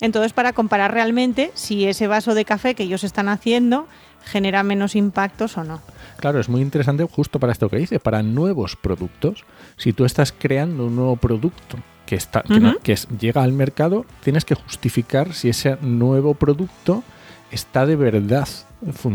Entonces, 0.00 0.32
para 0.32 0.52
comparar 0.52 0.92
realmente 0.92 1.50
si 1.54 1.86
ese 1.86 2.06
vaso 2.06 2.34
de 2.34 2.44
café 2.44 2.74
que 2.76 2.84
ellos 2.84 3.02
están 3.02 3.28
haciendo 3.28 3.88
genera 4.24 4.62
menos 4.62 4.94
impactos 4.94 5.58
o 5.58 5.64
no. 5.64 5.80
Claro, 6.18 6.38
es 6.38 6.48
muy 6.48 6.62
interesante 6.62 7.04
justo 7.04 7.40
para 7.40 7.52
esto 7.52 7.68
que 7.68 7.76
dices, 7.78 8.00
para 8.00 8.22
nuevos 8.22 8.76
productos. 8.76 9.44
Si 9.76 9.92
tú 9.92 10.04
estás 10.04 10.32
creando 10.32 10.86
un 10.86 10.94
nuevo 10.96 11.16
producto 11.16 11.78
que, 12.06 12.14
está, 12.14 12.42
que, 12.42 12.60
no- 12.60 12.70
Ujú. 12.70 12.78
que 12.80 12.92
es- 12.92 13.08
llega 13.18 13.42
al 13.42 13.52
mercado, 13.52 14.06
tienes 14.22 14.44
que 14.44 14.54
justificar 14.54 15.32
si 15.34 15.48
ese 15.48 15.76
nuevo 15.82 16.34
producto 16.34 17.02
está 17.50 17.86
de 17.86 17.96
verdad 17.96 18.48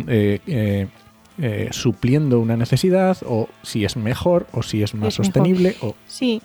eh, 0.07 0.39
eh, 0.47 0.87
eh, 1.41 1.69
supliendo 1.71 2.39
una 2.39 2.57
necesidad 2.57 3.17
o 3.25 3.47
si 3.63 3.85
es 3.85 3.95
mejor 3.95 4.47
o 4.51 4.61
si 4.63 4.83
es 4.83 4.93
más 4.93 5.13
Es 5.13 5.19
mejor. 5.19 5.25
sostenible 5.25 5.75
o 5.81 5.95
Sí, 6.07 6.41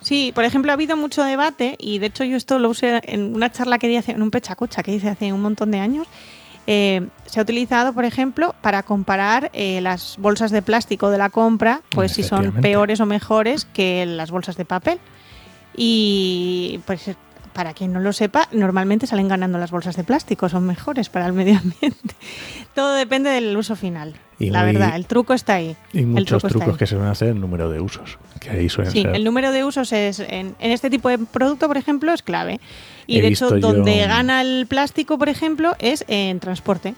sí, 0.00 0.32
por 0.34 0.44
ejemplo, 0.44 0.72
ha 0.72 0.74
habido 0.74 0.96
mucho 0.96 1.22
debate 1.24 1.76
y 1.78 1.98
de 1.98 2.06
hecho 2.06 2.24
yo 2.24 2.36
esto 2.36 2.58
lo 2.58 2.70
usé 2.70 3.00
en 3.04 3.34
una 3.34 3.50
charla 3.52 3.78
que 3.78 3.88
di 3.88 3.96
hace, 3.96 4.12
en 4.12 4.22
un 4.22 4.30
pechacucha 4.30 4.82
que 4.82 4.94
hice 4.94 5.08
hace 5.10 5.32
un 5.32 5.42
montón 5.42 5.70
de 5.70 5.78
años. 5.80 6.06
Eh, 6.70 7.06
se 7.24 7.40
ha 7.40 7.42
utilizado, 7.42 7.94
por 7.94 8.04
ejemplo, 8.04 8.54
para 8.60 8.82
comparar 8.82 9.50
eh, 9.54 9.80
las 9.80 10.16
bolsas 10.18 10.50
de 10.50 10.60
plástico 10.60 11.10
de 11.10 11.16
la 11.16 11.30
compra, 11.30 11.80
pues 11.90 12.12
si 12.12 12.22
son 12.22 12.52
peores 12.52 13.00
o 13.00 13.06
mejores 13.06 13.64
que 13.64 14.04
las 14.04 14.30
bolsas 14.30 14.56
de 14.58 14.66
papel. 14.66 14.98
Y 15.76 16.80
pues 16.86 17.10
para 17.54 17.72
quien 17.72 17.92
no 17.92 18.00
lo 18.00 18.12
sepa, 18.12 18.48
normalmente 18.52 19.06
salen 19.06 19.28
ganando 19.28 19.58
las 19.58 19.70
bolsas 19.70 19.96
de 19.96 20.04
plástico, 20.04 20.48
son 20.48 20.66
mejores 20.66 21.08
para 21.08 21.26
el 21.26 21.32
medio 21.32 21.58
ambiente. 21.58 22.14
Todo 22.74 22.94
depende 22.94 23.30
del 23.30 23.56
uso 23.56 23.74
final. 23.74 24.14
Y 24.40 24.50
la 24.50 24.62
muy- 24.62 24.72
verdad, 24.72 24.94
el 24.96 25.06
truco 25.06 25.34
está 25.34 25.54
ahí. 25.54 25.74
y 25.92 26.02
muchos 26.02 26.42
truco 26.42 26.58
trucos 26.60 26.78
que 26.78 26.86
se 26.86 26.90
suelen 26.94 27.08
hacer 27.10 27.28
el 27.28 27.40
número 27.40 27.68
de 27.70 27.80
usos, 27.80 28.18
que 28.40 28.50
ahí 28.50 28.68
suelen 28.68 28.92
Sí, 28.92 29.02
ser. 29.02 29.14
el 29.16 29.24
número 29.24 29.50
de 29.50 29.64
usos 29.64 29.92
es 29.92 30.20
en, 30.20 30.54
en 30.60 30.70
este 30.70 30.90
tipo 30.90 31.08
de 31.08 31.18
producto, 31.18 31.66
por 31.66 31.76
ejemplo, 31.76 32.12
es 32.12 32.22
clave. 32.22 32.60
Y 33.08 33.18
He 33.18 33.22
de 33.22 33.28
hecho, 33.28 33.56
yo- 33.56 33.60
donde 33.72 34.06
gana 34.06 34.40
el 34.42 34.66
plástico, 34.68 35.18
por 35.18 35.28
ejemplo, 35.28 35.74
es 35.80 36.04
en 36.08 36.38
transporte. 36.38 36.94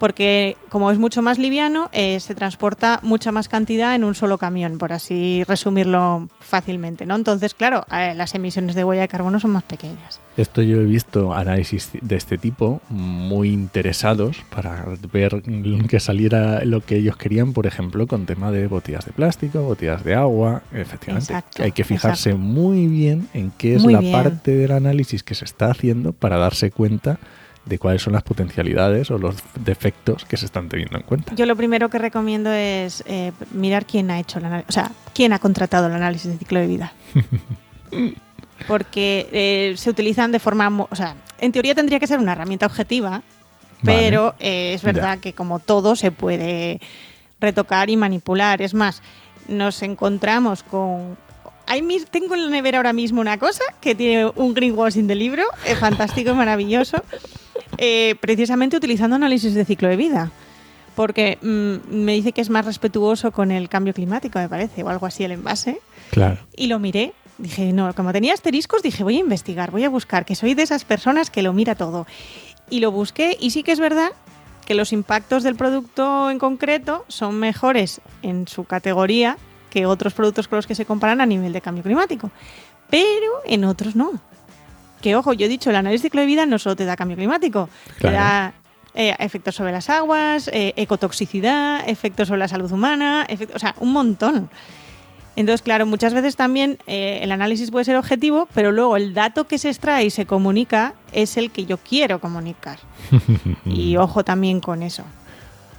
Porque 0.00 0.56
como 0.70 0.90
es 0.90 0.98
mucho 0.98 1.20
más 1.20 1.38
liviano, 1.38 1.90
eh, 1.92 2.18
se 2.20 2.34
transporta 2.34 3.00
mucha 3.02 3.32
más 3.32 3.48
cantidad 3.50 3.94
en 3.94 4.02
un 4.02 4.14
solo 4.14 4.38
camión, 4.38 4.78
por 4.78 4.94
así 4.94 5.44
resumirlo 5.44 6.26
fácilmente, 6.40 7.04
¿no? 7.04 7.16
Entonces, 7.16 7.52
claro, 7.52 7.84
eh, 7.92 8.14
las 8.16 8.34
emisiones 8.34 8.74
de 8.74 8.82
huella 8.82 9.02
de 9.02 9.08
carbono 9.08 9.38
son 9.38 9.50
más 9.50 9.62
pequeñas. 9.62 10.18
Esto 10.38 10.62
yo 10.62 10.80
he 10.80 10.84
visto 10.84 11.34
análisis 11.34 11.90
de 12.00 12.16
este 12.16 12.38
tipo 12.38 12.80
muy 12.88 13.50
interesados 13.50 14.38
para 14.48 14.86
ver 15.12 15.42
que 15.86 16.00
saliera 16.00 16.64
lo 16.64 16.80
que 16.80 16.96
ellos 16.96 17.18
querían, 17.18 17.52
por 17.52 17.66
ejemplo, 17.66 18.06
con 18.06 18.24
tema 18.24 18.50
de 18.50 18.68
botellas 18.68 19.04
de 19.04 19.12
plástico, 19.12 19.60
botellas 19.60 20.02
de 20.02 20.14
agua, 20.14 20.62
efectivamente. 20.72 21.34
Exacto, 21.34 21.62
Hay 21.62 21.72
que 21.72 21.84
fijarse 21.84 22.30
exacto. 22.30 22.46
muy 22.46 22.86
bien 22.86 23.28
en 23.34 23.50
qué 23.50 23.74
es 23.74 23.82
Muy 23.82 23.92
la 23.92 24.00
bien. 24.00 24.12
parte 24.12 24.52
del 24.56 24.72
análisis 24.72 25.22
que 25.22 25.34
se 25.34 25.44
está 25.44 25.70
haciendo 25.70 26.14
para 26.14 26.38
darse 26.38 26.70
cuenta 26.70 27.18
de 27.64 27.78
cuáles 27.78 28.02
son 28.02 28.12
las 28.14 28.22
potencialidades 28.22 29.10
o 29.10 29.18
los 29.18 29.36
defectos 29.54 30.24
que 30.24 30.36
se 30.36 30.46
están 30.46 30.68
teniendo 30.68 30.96
en 30.96 31.04
cuenta. 31.04 31.34
Yo 31.34 31.46
lo 31.46 31.56
primero 31.56 31.88
que 31.88 31.98
recomiendo 31.98 32.50
es 32.52 33.04
eh, 33.06 33.32
mirar 33.52 33.86
quién 33.86 34.10
ha 34.10 34.18
hecho 34.18 34.38
el 34.38 34.46
análisis, 34.46 34.68
o 34.68 34.72
sea, 34.72 34.90
quién 35.14 35.32
ha 35.32 35.38
contratado 35.38 35.86
el 35.86 35.92
análisis 35.92 36.30
de 36.32 36.38
ciclo 36.38 36.60
de 36.60 36.66
vida. 36.66 36.92
Porque 38.66 39.28
eh, 39.32 39.74
se 39.76 39.90
utilizan 39.90 40.32
de 40.32 40.38
forma, 40.38 40.86
o 40.90 40.96
sea, 40.96 41.14
en 41.38 41.52
teoría 41.52 41.74
tendría 41.74 41.98
que 41.98 42.06
ser 42.06 42.18
una 42.18 42.32
herramienta 42.32 42.66
objetiva, 42.66 43.22
Vale. 43.82 43.98
pero 43.98 44.34
eh, 44.38 44.74
es 44.74 44.82
verdad 44.82 45.18
que 45.18 45.32
como 45.32 45.58
todo 45.58 45.96
se 45.96 46.12
puede 46.12 46.80
retocar 47.40 47.88
y 47.88 47.96
manipular. 47.96 48.60
Es 48.62 48.74
más, 48.74 49.02
nos 49.48 49.82
encontramos 49.82 50.62
con... 50.62 51.16
Tengo 52.10 52.34
en 52.34 52.46
la 52.46 52.50
nevera 52.50 52.78
ahora 52.78 52.92
mismo 52.92 53.20
una 53.20 53.38
cosa 53.38 53.62
que 53.80 53.94
tiene 53.94 54.26
un 54.34 54.54
greenwashing 54.54 55.06
de 55.06 55.14
libro, 55.14 55.44
es 55.64 55.78
fantástico 55.78 56.32
y 56.32 56.34
maravilloso, 56.34 57.00
eh, 57.82 58.14
precisamente 58.20 58.76
utilizando 58.76 59.16
análisis 59.16 59.54
de 59.54 59.64
ciclo 59.64 59.88
de 59.88 59.96
vida. 59.96 60.30
Porque 60.94 61.38
mm, 61.40 61.94
me 61.94 62.12
dice 62.12 62.32
que 62.32 62.42
es 62.42 62.50
más 62.50 62.66
respetuoso 62.66 63.32
con 63.32 63.50
el 63.50 63.70
cambio 63.70 63.94
climático, 63.94 64.38
me 64.38 64.50
parece, 64.50 64.82
o 64.82 64.90
algo 64.90 65.06
así 65.06 65.24
el 65.24 65.32
envase. 65.32 65.80
Claro. 66.10 66.36
Y 66.54 66.66
lo 66.66 66.78
miré. 66.78 67.14
Dije, 67.38 67.72
no, 67.72 67.94
como 67.94 68.12
tenía 68.12 68.34
asteriscos, 68.34 68.82
dije, 68.82 69.02
voy 69.02 69.16
a 69.16 69.20
investigar, 69.20 69.70
voy 69.70 69.84
a 69.84 69.88
buscar, 69.88 70.26
que 70.26 70.34
soy 70.34 70.52
de 70.52 70.62
esas 70.62 70.84
personas 70.84 71.30
que 71.30 71.40
lo 71.40 71.54
mira 71.54 71.74
todo. 71.74 72.06
Y 72.68 72.80
lo 72.80 72.92
busqué 72.92 73.38
y 73.40 73.50
sí 73.50 73.62
que 73.62 73.72
es 73.72 73.80
verdad 73.80 74.10
que 74.66 74.74
los 74.74 74.92
impactos 74.92 75.42
del 75.42 75.56
producto 75.56 76.30
en 76.30 76.38
concreto 76.38 77.06
son 77.08 77.36
mejores 77.38 78.02
en 78.20 78.46
su 78.46 78.64
categoría 78.64 79.38
que 79.70 79.86
otros 79.86 80.12
productos 80.12 80.48
con 80.48 80.56
los 80.56 80.66
que 80.66 80.74
se 80.74 80.84
comparan 80.84 81.22
a 81.22 81.26
nivel 81.26 81.54
de 81.54 81.62
cambio 81.62 81.82
climático. 81.82 82.30
Pero 82.90 83.40
en 83.46 83.64
otros 83.64 83.96
no. 83.96 84.20
Que 85.00 85.16
ojo, 85.16 85.32
yo 85.32 85.46
he 85.46 85.48
dicho, 85.48 85.70
el 85.70 85.76
análisis 85.76 86.02
de 86.02 86.06
ciclo 86.08 86.20
de 86.20 86.26
vida 86.26 86.46
no 86.46 86.58
solo 86.58 86.76
te 86.76 86.84
da 86.84 86.96
cambio 86.96 87.16
climático, 87.16 87.68
te 88.00 88.10
da 88.10 88.52
eh, 88.94 89.14
efectos 89.18 89.54
sobre 89.54 89.72
las 89.72 89.88
aguas, 89.88 90.48
eh, 90.52 90.74
ecotoxicidad, 90.76 91.88
efectos 91.88 92.28
sobre 92.28 92.40
la 92.40 92.48
salud 92.48 92.70
humana, 92.70 93.24
efectos, 93.28 93.56
o 93.56 93.58
sea, 93.58 93.74
un 93.80 93.92
montón. 93.92 94.50
Entonces, 95.36 95.62
claro, 95.62 95.86
muchas 95.86 96.12
veces 96.12 96.36
también 96.36 96.76
eh, 96.86 97.20
el 97.22 97.32
análisis 97.32 97.70
puede 97.70 97.84
ser 97.84 97.96
objetivo, 97.96 98.48
pero 98.52 98.72
luego 98.72 98.96
el 98.96 99.14
dato 99.14 99.46
que 99.46 99.58
se 99.58 99.68
extrae 99.68 100.04
y 100.04 100.10
se 100.10 100.26
comunica 100.26 100.94
es 101.12 101.36
el 101.36 101.50
que 101.50 101.64
yo 101.66 101.78
quiero 101.78 102.20
comunicar. 102.20 102.78
Y 103.64 103.96
ojo 103.96 104.24
también 104.24 104.60
con 104.60 104.82
eso. 104.82 105.04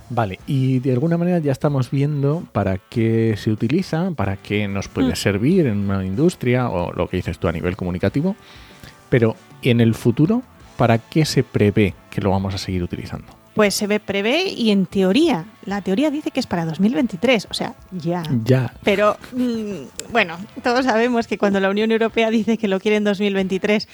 Vale, 0.09 0.39
y 0.47 0.79
de 0.79 0.91
alguna 0.91 1.17
manera 1.17 1.39
ya 1.39 1.51
estamos 1.51 1.89
viendo 1.91 2.43
para 2.51 2.77
qué 2.77 3.35
se 3.37 3.51
utiliza, 3.51 4.11
para 4.11 4.35
qué 4.35 4.67
nos 4.67 4.87
puede 4.87 5.11
Mm. 5.11 5.15
servir 5.15 5.67
en 5.67 5.77
una 5.89 6.03
industria 6.05 6.69
o 6.69 6.91
lo 6.91 7.07
que 7.07 7.17
dices 7.17 7.37
tú 7.37 7.47
a 7.47 7.51
nivel 7.51 7.77
comunicativo, 7.77 8.35
pero 9.11 9.35
en 9.61 9.81
el 9.81 9.93
futuro, 9.93 10.41
¿para 10.77 10.97
qué 10.97 11.25
se 11.25 11.43
prevé 11.43 11.93
que 12.09 12.21
lo 12.21 12.31
vamos 12.31 12.55
a 12.55 12.57
seguir 12.57 12.81
utilizando? 12.81 13.27
Pues 13.53 13.75
se 13.75 13.85
ve, 13.85 13.99
prevé 13.99 14.45
y 14.45 14.71
en 14.71 14.85
teoría, 14.85 15.43
la 15.65 15.81
teoría 15.81 16.09
dice 16.09 16.31
que 16.31 16.39
es 16.39 16.47
para 16.47 16.63
2023, 16.63 17.47
o 17.51 17.53
sea, 17.53 17.75
ya. 17.91 18.23
Ya, 18.45 18.73
Pero 18.83 19.17
mm, 19.33 20.11
bueno, 20.13 20.37
todos 20.63 20.85
sabemos 20.85 21.27
que 21.27 21.37
cuando 21.37 21.59
la 21.59 21.69
Unión 21.69 21.91
Europea 21.91 22.29
dice 22.29 22.57
que 22.57 22.69
lo 22.69 22.79
quiere 22.79 22.95
en 22.95 23.03
2023, 23.03 23.89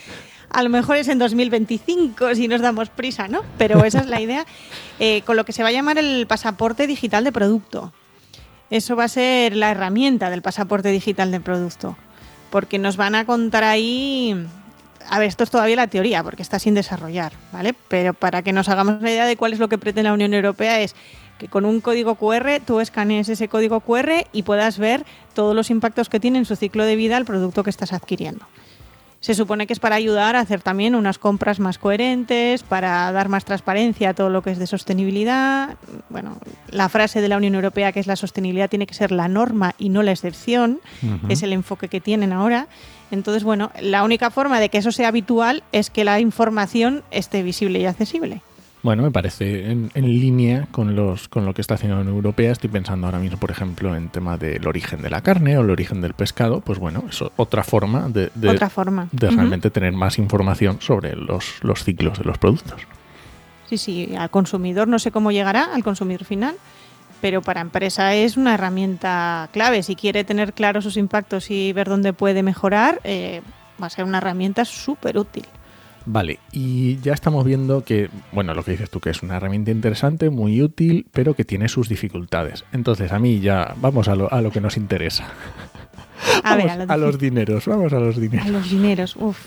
a 0.52 0.62
lo 0.62 0.70
mejor 0.70 0.98
es 0.98 1.08
en 1.08 1.18
2025 1.18 2.36
si 2.36 2.48
nos 2.48 2.62
damos 2.62 2.90
prisa, 2.90 3.28
¿no? 3.28 3.42
Pero 3.58 3.84
esa 3.84 4.02
es 4.02 4.06
la 4.06 4.22
idea, 4.22 4.46
eh, 5.00 5.24
con 5.24 5.36
lo 5.36 5.46
que 5.46 5.54
se 5.54 5.64
va 5.64 5.70
a 5.70 5.74
llamar 5.74 5.98
el 5.98 6.28
pasaporte 6.28 6.86
digital 6.86 7.24
de 7.24 7.32
producto. 7.32 7.92
Eso 8.70 8.96
va 8.96 9.06
a 9.06 9.10
ser 9.10 9.56
la 9.56 9.72
herramienta 9.72 10.30
del 10.30 10.44
pasaporte 10.44 10.90
digital 10.90 11.32
de 11.32 11.40
producto, 11.40 11.98
porque 12.52 12.78
nos 12.78 12.96
van 12.96 13.16
a 13.16 13.26
contar 13.26 13.64
ahí... 13.64 14.36
A 15.10 15.20
ver, 15.20 15.28
esto 15.28 15.44
es 15.44 15.50
todavía 15.50 15.76
la 15.76 15.88
teoría, 15.88 16.24
porque 16.24 16.42
está 16.42 16.60
sin 16.60 16.74
desarrollar, 16.74 17.34
¿vale? 17.52 17.74
Pero 17.88 18.14
para 18.14 18.42
que 18.42 18.54
nos 18.54 18.70
hagamos 18.70 19.00
una 19.00 19.10
idea 19.10 19.26
de 19.26 19.38
cuál 19.38 19.54
es 19.54 19.60
lo 19.60 19.70
que 19.70 19.78
pretende 19.78 20.10
la 20.10 20.14
Unión 20.14 20.34
Europea 20.34 20.82
es 20.82 20.96
que 21.38 21.48
con 21.48 21.66
un 21.66 21.82
código 21.82 22.16
QR 22.16 22.60
tú 22.66 22.80
escanees 22.80 23.30
ese 23.30 23.48
código 23.48 23.80
QR 23.80 24.26
y 24.32 24.44
puedas 24.44 24.78
ver 24.80 25.06
todos 25.34 25.56
los 25.56 25.70
impactos 25.70 26.10
que 26.10 26.20
tiene 26.20 26.40
en 26.40 26.46
su 26.46 26.56
ciclo 26.56 26.84
de 26.84 26.96
vida 26.96 27.18
el 27.18 27.26
producto 27.26 27.64
que 27.64 27.70
estás 27.70 27.94
adquiriendo. 27.94 28.46
Se 29.20 29.34
supone 29.34 29.66
que 29.66 29.74
es 29.74 29.80
para 29.80 29.96
ayudar 29.96 30.36
a 30.36 30.42
hacer 30.42 30.62
también 30.62 30.94
unas 30.94 31.18
compras 31.18 31.60
más 31.60 31.80
coherentes, 31.80 32.62
para 32.62 33.12
dar 33.12 33.30
más 33.30 33.46
transparencia 33.46 34.10
a 34.10 34.14
todo 34.14 34.30
lo 34.30 34.44
que 34.44 34.52
es 34.52 34.60
de 34.60 34.68
sostenibilidad. 34.68 35.76
Bueno, 36.10 36.38
la 36.70 36.88
frase 36.88 37.20
de 37.20 37.28
la 37.28 37.38
Unión 37.38 37.56
Europea 37.56 37.92
que 37.92 38.00
es 38.00 38.08
la 38.08 38.16
sostenibilidad 38.16 38.70
tiene 38.70 38.86
que 38.86 38.94
ser 38.94 39.12
la 39.12 39.28
norma 39.28 39.74
y 39.80 39.90
no 39.90 40.04
la 40.04 40.12
excepción, 40.12 40.80
es 41.30 41.42
el 41.42 41.54
enfoque 41.54 41.88
que 41.88 42.00
tienen 42.00 42.32
ahora. 42.32 42.68
Entonces, 43.12 43.44
bueno, 43.44 43.72
la 43.82 44.04
única 44.04 44.30
forma 44.32 44.60
de 44.60 44.70
que 44.70 44.78
eso 44.80 44.92
sea 44.92 45.08
habitual 45.10 45.64
es 45.72 45.90
que 45.90 46.04
la 46.04 46.20
información 46.20 47.04
esté 47.12 47.44
visible 47.44 47.80
y 47.80 47.86
accesible. 47.86 48.42
Bueno, 48.84 49.02
me 49.04 49.12
parece 49.12 49.72
en, 49.72 49.90
en 49.96 50.06
línea 50.06 50.68
con, 50.72 50.96
los, 50.96 51.28
con 51.28 51.46
lo 51.46 51.54
que 51.54 51.62
está 51.62 51.74
haciendo 51.74 51.96
la 51.96 52.02
Unión 52.04 52.16
Europea. 52.18 52.52
Estoy 52.52 52.70
pensando 52.70 53.08
ahora 53.08 53.20
mismo, 53.20 53.38
por 53.38 53.50
ejemplo, 53.52 53.96
en 53.96 54.10
tema 54.10 54.38
del 54.38 54.66
origen 54.68 55.02
de 55.02 55.10
la 55.10 55.22
carne 55.22 55.58
o 55.58 55.62
el 55.62 55.70
origen 55.70 56.00
del 56.00 56.14
pescado. 56.14 56.62
Pues 56.62 56.80
bueno, 56.80 57.04
es 57.10 57.22
otra 57.38 57.64
forma 57.64 58.08
de, 58.08 58.30
de- 58.36 58.50
Otra 58.50 58.70
forma. 58.70 59.10
de 59.12 59.30
realmente 59.30 59.72
tener 59.72 59.94
más 59.94 60.18
información 60.20 60.78
sobre 60.80 61.16
los, 61.16 61.56
los 61.64 61.84
ciclos 61.84 62.20
de 62.20 62.26
los 62.26 62.38
productos. 62.38 62.82
Sí, 63.68 63.78
sí, 63.78 64.16
al 64.18 64.30
consumidor 64.30 64.88
no 64.88 65.00
sé 65.00 65.12
cómo 65.12 65.32
llegará, 65.32 65.74
al 65.74 65.84
consumidor 65.84 66.24
final, 66.24 66.56
pero 67.22 67.42
para 67.42 67.62
empresa 67.62 68.14
es 68.16 68.38
una 68.38 68.54
herramienta 68.54 69.50
clave. 69.52 69.84
Si 69.84 69.96
quiere 69.96 70.24
tener 70.24 70.54
claros 70.54 70.84
sus 70.84 70.98
impactos 70.98 71.50
y 71.52 71.74
ver 71.74 71.88
dónde 71.90 72.14
puede 72.14 72.44
mejorar, 72.44 73.00
eh, 73.04 73.42
va 73.82 73.88
a 73.88 73.90
ser 73.90 74.06
una 74.06 74.18
herramienta 74.20 74.66
súper 74.66 75.18
útil. 75.18 75.46
Vale, 76.10 76.40
y 76.54 77.00
ya 77.02 77.12
estamos 77.14 77.44
viendo 77.44 77.84
que, 77.84 78.10
bueno, 78.32 78.54
lo 78.54 78.64
que 78.64 78.72
dices 78.72 78.90
tú, 78.90 79.02
que 79.02 79.10
es 79.10 79.22
una 79.24 79.36
herramienta 79.36 79.72
interesante, 79.72 80.30
muy 80.30 80.62
útil, 80.62 81.06
pero 81.12 81.34
que 81.36 81.44
tiene 81.44 81.68
sus 81.68 81.90
dificultades. 81.90 82.64
Entonces, 82.72 83.12
a 83.12 83.20
mí 83.20 83.42
ya 83.42 83.74
vamos 83.76 84.08
a 84.08 84.16
lo, 84.16 84.32
a 84.32 84.42
lo 84.42 84.50
que 84.50 84.62
nos 84.62 84.78
interesa. 84.78 85.28
A 86.44 86.56
ver, 86.56 86.70
a 86.70 86.76
lo 86.78 86.92
a 86.92 86.98
los 86.98 87.20
dineros, 87.20 87.68
vamos 87.68 87.94
a 87.94 88.00
los 88.00 88.18
A 88.18 88.20
dineros. 88.20 88.48
los 88.48 88.70
dineros, 88.70 89.16
uff. 89.18 89.38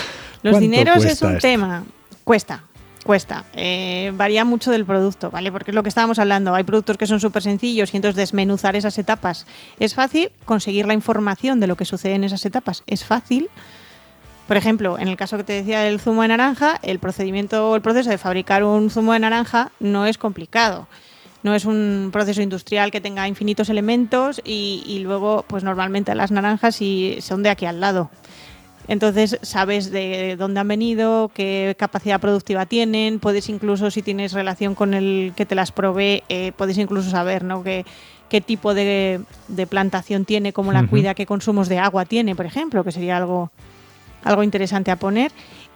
Los 0.42 0.52
¿Cuánto 0.52 0.60
dineros 0.60 1.04
es 1.04 1.20
un 1.22 1.30
esto? 1.32 1.40
tema. 1.40 1.84
Cuesta. 2.24 2.62
Cuesta. 3.04 3.44
Eh, 3.54 4.12
varía 4.14 4.44
mucho 4.44 4.70
del 4.70 4.84
producto, 4.84 5.30
¿vale? 5.30 5.50
Porque 5.50 5.70
es 5.70 5.74
lo 5.74 5.82
que 5.82 5.88
estábamos 5.88 6.18
hablando. 6.18 6.54
Hay 6.54 6.64
productos 6.64 6.98
que 6.98 7.06
son 7.06 7.18
súper 7.18 7.42
sencillos 7.42 7.94
y 7.94 7.96
entonces 7.96 8.16
desmenuzar 8.16 8.76
esas 8.76 8.98
etapas 8.98 9.46
es 9.78 9.94
fácil. 9.94 10.30
Conseguir 10.44 10.86
la 10.86 10.92
información 10.92 11.60
de 11.60 11.66
lo 11.66 11.76
que 11.76 11.86
sucede 11.86 12.14
en 12.14 12.24
esas 12.24 12.44
etapas 12.44 12.82
es 12.86 13.04
fácil. 13.04 13.48
Por 14.46 14.56
ejemplo, 14.56 14.98
en 14.98 15.08
el 15.08 15.16
caso 15.16 15.36
que 15.36 15.44
te 15.44 15.52
decía 15.54 15.80
del 15.80 16.00
zumo 16.00 16.22
de 16.22 16.28
naranja, 16.28 16.78
el 16.82 16.98
procedimiento 16.98 17.74
el 17.74 17.82
proceso 17.82 18.10
de 18.10 18.18
fabricar 18.18 18.64
un 18.64 18.90
zumo 18.90 19.12
de 19.12 19.20
naranja 19.20 19.70
no 19.80 20.06
es 20.06 20.18
complicado. 20.18 20.86
No 21.42 21.54
es 21.54 21.64
un 21.64 22.10
proceso 22.12 22.42
industrial 22.42 22.90
que 22.90 23.00
tenga 23.00 23.26
infinitos 23.26 23.70
elementos 23.70 24.42
y, 24.44 24.82
y 24.84 24.98
luego, 24.98 25.46
pues 25.48 25.64
normalmente 25.64 26.14
las 26.14 26.30
naranjas 26.32 26.82
y 26.82 27.18
son 27.22 27.42
de 27.42 27.48
aquí 27.48 27.64
al 27.64 27.80
lado. 27.80 28.10
Entonces 28.88 29.38
sabes 29.42 29.90
de 29.90 30.36
dónde 30.36 30.60
han 30.60 30.68
venido, 30.68 31.30
qué 31.32 31.76
capacidad 31.78 32.20
productiva 32.20 32.66
tienen, 32.66 33.20
puedes 33.20 33.48
incluso, 33.48 33.90
si 33.90 34.02
tienes 34.02 34.32
relación 34.32 34.74
con 34.74 34.94
el 34.94 35.32
que 35.36 35.46
te 35.46 35.54
las 35.54 35.70
provee, 35.70 36.22
eh, 36.28 36.52
puedes 36.56 36.78
incluso 36.78 37.10
saber 37.10 37.44
¿no? 37.44 37.62
qué, 37.62 37.84
qué 38.28 38.40
tipo 38.40 38.74
de, 38.74 39.20
de 39.48 39.66
plantación 39.66 40.24
tiene, 40.24 40.52
cómo 40.52 40.72
la 40.72 40.86
cuida, 40.86 41.14
qué 41.14 41.26
consumos 41.26 41.68
de 41.68 41.78
agua 41.78 42.04
tiene, 42.04 42.34
por 42.34 42.46
ejemplo, 42.46 42.82
que 42.82 42.92
sería 42.92 43.16
algo, 43.16 43.50
algo 44.24 44.42
interesante 44.42 44.90
a 44.90 44.96
poner. 44.96 45.30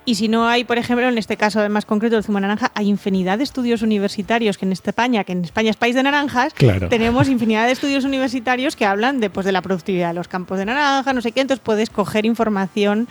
Y 0.06 0.16
si 0.16 0.28
no 0.28 0.46
hay, 0.46 0.64
por 0.64 0.76
ejemplo, 0.76 1.08
en 1.08 1.16
este 1.16 1.37
caso 1.37 1.66
más 1.70 1.87
concreto 1.87 2.16
del 2.16 2.25
zumo 2.25 2.37
de 2.38 2.42
naranja, 2.42 2.70
hay 2.75 2.88
infinidad 2.88 3.38
de 3.38 3.44
estudios 3.44 3.80
universitarios 3.82 4.58
que 4.58 4.66
en 4.66 4.73
España, 4.73 5.25
que 5.25 5.32
en 5.32 5.44
España 5.44 5.70
es 5.70 5.76
país 5.76 5.94
de 5.94 6.02
naranjas, 6.02 6.52
Claro. 6.52 6.88
tenemos 6.88 7.28
infinidad 7.28 7.66
de 7.66 7.73
estudios 7.73 8.04
universitarios 8.04 8.76
que 8.76 8.84
hablan 8.84 9.20
de, 9.20 9.30
pues, 9.30 9.46
de 9.46 9.52
la 9.52 9.62
productividad 9.62 10.08
de 10.08 10.14
los 10.14 10.28
campos 10.28 10.58
de 10.58 10.66
naranja, 10.66 11.12
no 11.14 11.23
sé 11.23 11.32
qué, 11.32 11.40
entonces 11.40 11.62
puedes 11.64 11.88
coger 11.88 12.26
información 12.26 13.08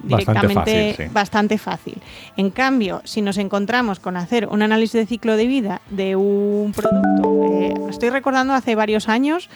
Bastante 0.00 0.16
directamente 0.30 0.90
fácil, 0.92 1.06
sí. 1.06 1.12
bastante 1.12 1.58
fácil. 1.58 1.94
En 2.36 2.50
cambio, 2.50 3.02
si 3.04 3.20
nos 3.20 3.36
encontramos 3.36 3.98
con 3.98 4.16
hacer 4.16 4.46
un 4.46 4.62
análisis 4.62 4.92
de 4.92 5.06
ciclo 5.06 5.36
de 5.36 5.46
vida 5.48 5.80
de 5.90 6.14
un 6.14 6.72
producto, 6.72 7.46
eh, 7.60 7.74
estoy 7.90 8.10
recordando 8.10 8.54
hace 8.54 8.76
varios 8.76 9.08
años 9.08 9.48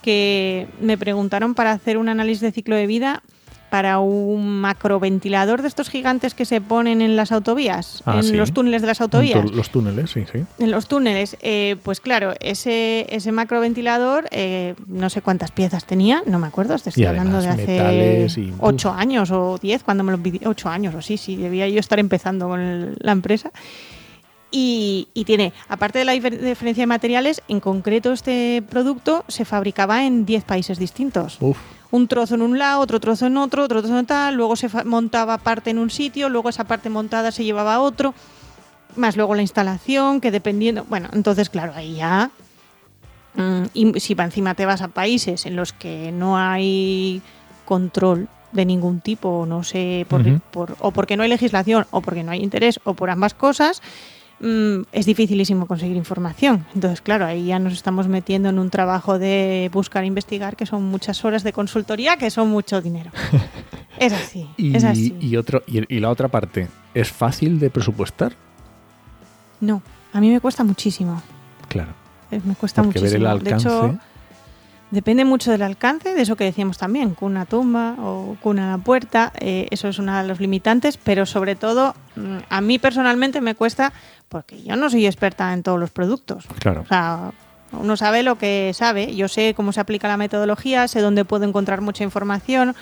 que 0.00 0.68
me 0.80 0.96
preguntaron 0.96 1.54
para 1.56 1.72
hacer 1.72 1.98
un 1.98 2.08
análisis 2.08 2.40
de 2.40 2.52
ciclo 2.52 2.76
de 2.76 2.86
vida 2.86 3.22
para 3.70 4.00
un 4.00 4.60
macroventilador 4.60 5.62
de 5.62 5.68
estos 5.68 5.88
gigantes 5.88 6.34
que 6.34 6.44
se 6.44 6.60
ponen 6.60 7.00
en 7.00 7.16
las 7.16 7.32
autovías, 7.32 8.02
Ah, 8.04 8.16
en 8.16 8.22
sí. 8.24 8.34
los 8.36 8.52
túneles 8.52 8.82
de 8.82 8.88
las 8.88 9.00
autovías. 9.00 9.38
En 9.44 9.56
Los 9.56 9.70
túneles, 9.70 10.10
sí, 10.10 10.24
sí. 10.30 10.40
En 10.58 10.70
los 10.70 10.88
túneles, 10.88 11.36
eh, 11.40 11.76
pues 11.82 12.00
claro, 12.00 12.34
ese, 12.40 13.06
ese 13.14 13.32
macroventilador, 13.32 14.26
eh, 14.32 14.74
no 14.88 15.08
sé 15.08 15.22
cuántas 15.22 15.52
piezas 15.52 15.84
tenía, 15.84 16.22
no 16.26 16.38
me 16.38 16.48
acuerdo, 16.48 16.76
te 16.78 16.88
estoy 16.90 17.04
Y 17.04 17.06
hablando 17.06 17.40
de 17.40 17.48
hace 17.48 18.26
ocho 18.58 18.90
años 18.92 19.30
o 19.30 19.58
diez, 19.62 19.82
cuando 19.84 20.02
me 20.04 20.12
lo 20.12 20.18
pidi- 20.18 20.44
ocho 20.46 20.68
años 20.68 20.94
o 20.94 21.00
sí, 21.02 21.16
sí, 21.16 21.36
debía 21.36 21.68
yo 21.68 21.78
estar 21.80 21.98
empezando 21.98 22.48
con 22.48 22.60
el- 22.60 22.96
la 22.98 23.12
empresa. 23.12 23.50
Y, 24.52 25.08
y 25.14 25.24
tiene, 25.24 25.52
aparte 25.68 26.00
de 26.00 26.04
la 26.04 26.14
difer- 26.14 26.38
diferencia 26.38 26.82
de 26.82 26.86
materiales, 26.88 27.40
en 27.46 27.60
concreto 27.60 28.12
este 28.12 28.62
producto 28.68 29.24
se 29.28 29.44
fabricaba 29.44 30.04
en 30.04 30.26
10 30.26 30.42
países 30.44 30.78
distintos. 30.78 31.36
Uf, 31.40 31.56
un 31.92 32.08
trozo 32.08 32.34
en 32.34 32.42
un 32.42 32.58
lado, 32.58 32.80
otro 32.80 32.98
trozo 33.00 33.26
en 33.26 33.36
otro, 33.36 33.64
otro 33.64 33.80
trozo 33.80 33.98
en 33.98 34.06
tal, 34.06 34.34
luego 34.34 34.56
se 34.56 34.68
montaba 34.84 35.38
parte 35.38 35.70
en 35.70 35.78
un 35.78 35.90
sitio, 35.90 36.28
luego 36.28 36.48
esa 36.48 36.64
parte 36.64 36.88
montada 36.90 37.30
se 37.32 37.44
llevaba 37.44 37.74
a 37.76 37.80
otro, 37.80 38.12
más 38.96 39.16
luego 39.16 39.34
la 39.36 39.42
instalación, 39.42 40.20
que 40.20 40.30
dependiendo, 40.32 40.84
bueno, 40.88 41.08
entonces 41.12 41.48
claro, 41.48 41.72
ahí 41.76 41.94
ya, 41.96 42.30
mm, 43.34 43.62
y 43.74 44.00
si 44.00 44.14
encima 44.18 44.54
te 44.54 44.66
vas 44.66 44.82
a 44.82 44.88
países 44.88 45.46
en 45.46 45.54
los 45.56 45.72
que 45.72 46.10
no 46.12 46.36
hay 46.38 47.22
control 47.64 48.28
de 48.52 48.64
ningún 48.66 49.00
tipo, 49.00 49.44
no 49.46 49.62
sé, 49.62 50.06
por- 50.50 50.76
o 50.80 50.90
porque 50.90 51.16
no 51.16 51.22
hay 51.22 51.28
legislación, 51.28 51.86
o 51.92 52.00
porque 52.00 52.24
no 52.24 52.32
hay 52.32 52.42
interés, 52.42 52.80
o 52.82 52.94
por 52.94 53.10
ambas 53.10 53.32
cosas, 53.34 53.80
mm, 54.40 54.82
es 54.92 55.06
dificilísimo 55.06 55.66
conseguir 55.66 55.96
información. 55.96 56.66
Entonces, 56.74 57.00
claro, 57.00 57.26
ahí 57.26 57.46
ya 57.46 57.58
nos 57.58 57.72
estamos 57.74 58.08
metiendo 58.08 58.48
en 58.48 58.58
un 58.58 58.70
trabajo 58.70 59.18
de 59.18 59.70
buscar, 59.72 60.04
investigar, 60.04 60.56
que 60.56 60.66
son 60.66 60.84
muchas 60.84 61.24
horas 61.24 61.42
de 61.44 61.52
consultoría, 61.52 62.16
que 62.16 62.30
son 62.30 62.48
mucho 62.48 62.80
dinero. 62.82 63.10
es 63.98 64.12
así, 64.12 64.48
y, 64.56 64.76
es 64.76 64.84
así. 64.84 65.16
y 65.20 65.36
otro, 65.36 65.62
y, 65.66 65.94
y 65.94 66.00
la 66.00 66.10
otra 66.10 66.28
parte, 66.28 66.68
¿es 66.94 67.10
fácil 67.10 67.58
de 67.60 67.70
presupuestar? 67.70 68.32
No, 69.60 69.82
a 70.12 70.20
mí 70.20 70.30
me 70.30 70.40
cuesta 70.40 70.64
muchísimo. 70.64 71.22
Claro. 71.68 71.92
eh, 72.30 72.40
Me 72.44 72.54
cuesta 72.54 72.82
Porque 72.82 72.98
ver 73.00 73.10
muchísimo. 73.10 73.30
el 73.32 73.44
de 73.44 73.50
alcance. 73.50 73.68
hecho, 73.68 73.98
depende 74.90 75.24
mucho 75.24 75.50
del 75.50 75.62
alcance, 75.62 76.14
de 76.14 76.22
eso 76.22 76.36
que 76.36 76.44
decíamos 76.44 76.78
también, 76.78 77.14
cuna 77.14 77.46
tumba 77.46 77.96
o 77.98 78.36
cuna 78.40 78.68
a 78.68 78.76
la 78.76 78.82
puerta, 78.82 79.32
eh, 79.38 79.68
eso 79.70 79.88
es 79.88 79.98
uno 79.98 80.16
de 80.16 80.26
los 80.26 80.40
limitantes, 80.40 80.96
pero 80.96 81.26
sobre 81.26 81.54
todo, 81.54 81.94
mm, 82.16 82.38
a 82.48 82.60
mí 82.60 82.78
personalmente 82.78 83.40
me 83.40 83.54
cuesta, 83.54 83.92
porque 84.28 84.62
yo 84.62 84.76
no 84.76 84.90
soy 84.90 85.06
experta 85.06 85.52
en 85.52 85.62
todos 85.62 85.78
los 85.78 85.90
productos. 85.90 86.46
claro. 86.58 86.82
O 86.82 86.86
sea, 86.86 87.32
uno 87.72 87.96
sabe 87.96 88.22
lo 88.22 88.36
que 88.36 88.72
sabe. 88.74 89.14
Yo 89.14 89.28
sé 89.28 89.54
cómo 89.54 89.72
se 89.72 89.80
aplica 89.80 90.08
la 90.08 90.16
metodología, 90.16 90.88
sé 90.88 91.00
dónde 91.00 91.24
puedo 91.24 91.44
encontrar 91.44 91.80
mucha 91.80 92.04
información, 92.04 92.74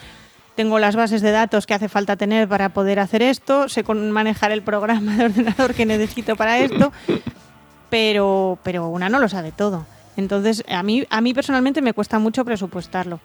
tengo 0.57 0.79
las 0.79 0.97
bases 0.97 1.23
de 1.23 1.31
datos 1.31 1.67
que 1.67 1.75
hace 1.75 1.89
falta 1.89 2.17
tener 2.17 2.49
para 2.49 2.71
poder 2.71 2.99
hacer 2.99 3.23
esto, 3.23 3.69
sé 3.69 3.85
con 3.85 4.11
manejar 4.11 4.51
el 4.51 4.63
programa 4.63 5.17
de 5.17 5.27
ordenador 5.27 5.75
que 5.75 5.87
necesito 5.87 6.37
para 6.37 6.59
esto, 6.59 6.93
pero, 7.91 8.59
pero 8.63 8.89
una 8.89 9.09
no 9.09 9.21
lo 9.21 9.29
sabe 9.29 9.53
todo. 9.53 9.87
Entonces, 10.23 10.65
a 10.69 10.83
mí, 10.83 11.05
a 11.09 11.21
mí 11.21 11.33
personalmente 11.33 11.81
me 11.81 11.93
cuesta 11.93 12.19
mucho 12.19 12.45
presupuestarlo. 12.45 13.21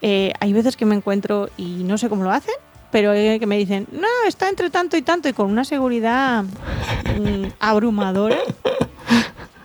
Eh, 0.00 0.32
hay 0.40 0.52
veces 0.54 0.78
que 0.78 0.86
me 0.86 0.94
encuentro 0.94 1.50
y 1.58 1.84
no 1.84 1.98
sé 1.98 2.08
cómo 2.08 2.24
lo 2.24 2.30
hacen, 2.30 2.54
pero 2.90 3.12
que 3.12 3.46
me 3.46 3.58
dicen, 3.58 3.86
no, 3.92 4.08
está 4.26 4.48
entre 4.48 4.70
tanto 4.70 4.96
y 4.96 5.02
tanto, 5.02 5.28
y 5.28 5.34
con 5.34 5.50
una 5.50 5.64
seguridad 5.64 6.42
mm, 6.44 7.48
abrumadora 7.60 8.38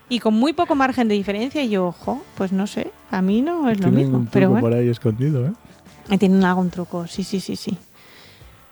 y 0.09 0.19
con 0.19 0.33
muy 0.33 0.51
poco 0.51 0.75
margen 0.75 1.07
de 1.07 1.15
diferencia. 1.15 1.63
Y 1.63 1.69
yo, 1.69 1.87
ojo, 1.87 2.21
pues 2.35 2.51
no 2.51 2.67
sé, 2.67 2.91
a 3.11 3.21
mí 3.21 3.41
no 3.41 3.69
es 3.69 3.79
lo 3.79 3.89
mismo. 3.89 4.17
un 4.17 4.25
Pero 4.27 4.47
truco 4.47 4.61
bueno, 4.61 4.67
por 4.67 4.73
ahí 4.77 4.89
escondido, 4.89 5.47
¿eh? 5.47 6.17
tienen 6.17 6.43
algún 6.43 6.69
truco, 6.69 7.07
sí, 7.07 7.23
sí, 7.23 7.39
sí, 7.39 7.55
sí. 7.55 7.77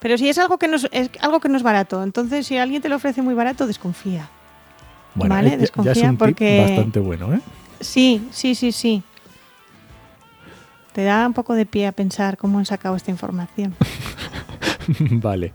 Pero 0.01 0.17
si 0.17 0.27
es 0.27 0.37
algo 0.37 0.57
que 0.57 0.67
no 0.67 0.75
es, 0.75 0.89
es 0.91 1.09
algo 1.21 1.39
que 1.39 1.47
no 1.47 1.55
es 1.55 1.63
barato, 1.63 2.03
entonces 2.03 2.45
si 2.45 2.57
alguien 2.57 2.81
te 2.81 2.89
lo 2.89 2.97
ofrece 2.97 3.21
muy 3.21 3.33
barato, 3.33 3.65
desconfía. 3.67 4.29
Vale, 5.15 5.33
eh, 5.33 5.43
ya- 5.43 5.47
ya, 5.49 5.53
es 5.55 5.59
desconfía 5.61 6.09
un 6.09 6.17
porque- 6.17 6.57
tip 6.59 6.67
bastante 6.75 6.99
bueno, 6.99 7.33
¿eh? 7.33 7.39
Sí, 7.79 8.27
sí, 8.31 8.55
sí, 8.55 8.71
sí. 8.71 9.03
Te 10.93 11.03
da 11.03 11.27
un 11.27 11.33
poco 11.33 11.53
de 11.55 11.65
pie 11.65 11.87
a 11.87 11.91
pensar 11.91 12.37
cómo 12.37 12.59
han 12.59 12.65
sacado 12.65 12.95
esta 12.95 13.11
información. 13.11 13.75
vale. 15.11 15.53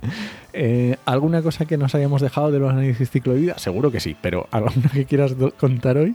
Eh, 0.52 0.96
¿Alguna 1.06 1.42
cosa 1.42 1.64
que 1.64 1.76
nos 1.76 1.94
hayamos 1.94 2.20
dejado 2.20 2.50
de 2.50 2.58
los 2.58 2.70
análisis 2.70 3.10
ciclo 3.10 3.32
de 3.32 3.40
vida? 3.40 3.58
Seguro 3.58 3.90
que 3.90 4.00
sí, 4.00 4.16
pero 4.20 4.48
¿alguna 4.50 4.88
que 4.92 5.06
quieras 5.06 5.34
contar 5.58 5.96
hoy? 5.96 6.14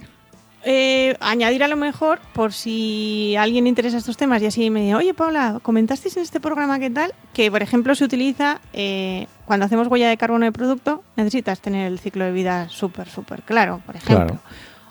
Eh, 0.67 1.15
añadir 1.19 1.63
a 1.63 1.67
lo 1.67 1.75
mejor, 1.75 2.19
por 2.33 2.51
si 2.51 3.35
alguien 3.37 3.67
interesa 3.67 3.99
estos 3.99 4.17
temas 4.17 4.41
y 4.41 4.47
así 4.47 4.71
me 4.71 4.81
dice, 4.81 4.95
oye 4.95 5.13
Paula, 5.13 5.59
comentasteis 5.61 6.17
en 6.17 6.23
este 6.23 6.39
programa 6.39 6.79
qué 6.79 6.89
tal, 6.89 7.13
que 7.33 7.51
por 7.51 7.61
ejemplo 7.61 7.93
se 7.93 8.03
utiliza 8.03 8.59
eh, 8.73 9.27
cuando 9.45 9.67
hacemos 9.67 9.87
huella 9.87 10.09
de 10.09 10.17
carbono 10.17 10.43
de 10.43 10.51
producto, 10.51 11.03
necesitas 11.17 11.59
tener 11.59 11.85
el 11.85 11.99
ciclo 11.99 12.25
de 12.25 12.31
vida 12.31 12.67
súper, 12.69 13.07
súper 13.07 13.43
claro, 13.43 13.79
por 13.85 13.95
ejemplo. 13.95 14.25
Claro. 14.25 14.39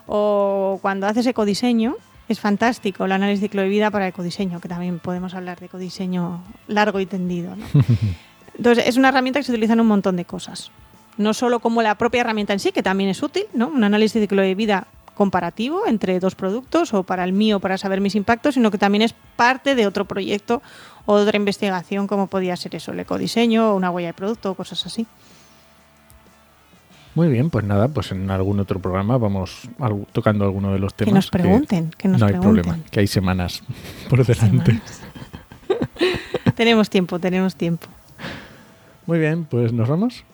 O 0.06 0.78
cuando 0.82 1.06
haces 1.06 1.26
ecodiseño, 1.26 1.96
es 2.28 2.40
fantástico 2.40 3.04
el 3.04 3.12
análisis 3.12 3.40
de 3.40 3.48
ciclo 3.48 3.62
de 3.62 3.68
vida 3.68 3.90
para 3.90 4.08
ecodiseño, 4.08 4.60
que 4.60 4.68
también 4.68 4.98
podemos 4.98 5.34
hablar 5.34 5.60
de 5.60 5.66
ecodiseño 5.66 6.42
largo 6.68 7.00
y 7.00 7.06
tendido. 7.06 7.54
¿no? 7.56 7.66
Entonces, 8.56 8.86
es 8.86 8.96
una 8.96 9.08
herramienta 9.08 9.40
que 9.40 9.44
se 9.44 9.52
utiliza 9.52 9.74
en 9.74 9.80
un 9.80 9.86
montón 9.86 10.16
de 10.16 10.24
cosas. 10.24 10.70
No 11.16 11.34
solo 11.34 11.60
como 11.60 11.82
la 11.82 11.96
propia 11.96 12.22
herramienta 12.22 12.52
en 12.52 12.60
sí, 12.60 12.72
que 12.72 12.82
también 12.82 13.10
es 13.10 13.22
útil, 13.22 13.44
¿no? 13.52 13.68
Un 13.68 13.84
análisis 13.84 14.14
de 14.14 14.22
ciclo 14.22 14.42
de 14.42 14.54
vida 14.54 14.86
comparativo 15.14 15.86
entre 15.86 16.18
dos 16.18 16.34
productos 16.34 16.92
o 16.92 17.04
para 17.04 17.24
el 17.24 17.32
mío 17.32 17.60
para 17.60 17.78
saber 17.78 18.00
mis 18.00 18.16
impactos, 18.16 18.54
sino 18.54 18.70
que 18.70 18.78
también 18.78 19.02
es 19.02 19.14
parte 19.36 19.74
de 19.74 19.86
otro 19.86 20.06
proyecto 20.06 20.60
o 21.06 21.16
de 21.16 21.22
otra 21.22 21.36
investigación 21.36 22.06
como 22.06 22.26
podía 22.26 22.56
ser 22.56 22.74
eso, 22.74 22.92
el 22.92 23.00
ecodiseño 23.00 23.70
o 23.70 23.76
una 23.76 23.90
huella 23.90 24.08
de 24.08 24.14
producto 24.14 24.50
o 24.50 24.54
cosas 24.54 24.84
así. 24.86 25.06
Muy 27.14 27.28
bien, 27.28 27.48
pues 27.50 27.64
nada, 27.64 27.88
pues 27.88 28.10
en 28.12 28.30
algún 28.30 28.58
otro 28.60 28.80
programa 28.80 29.18
vamos 29.18 29.68
al- 29.78 30.06
tocando 30.12 30.44
alguno 30.44 30.72
de 30.72 30.78
los 30.80 30.94
temas. 30.94 31.10
que 31.12 31.14
nos 31.14 31.30
pregunten, 31.30 31.90
que 31.96 32.08
nos 32.08 32.20
no 32.20 32.26
hay 32.26 32.32
pregunten. 32.32 32.62
problema, 32.64 32.84
que 32.90 33.00
hay 33.00 33.06
semanas 33.06 33.62
por 34.10 34.24
delante. 34.26 34.72
Semanas. 34.72 35.00
tenemos 36.56 36.90
tiempo, 36.90 37.18
tenemos 37.18 37.54
tiempo. 37.56 37.86
Muy 39.06 39.18
bien, 39.18 39.44
pues 39.44 39.72
nos 39.72 39.88
vamos. 39.88 40.24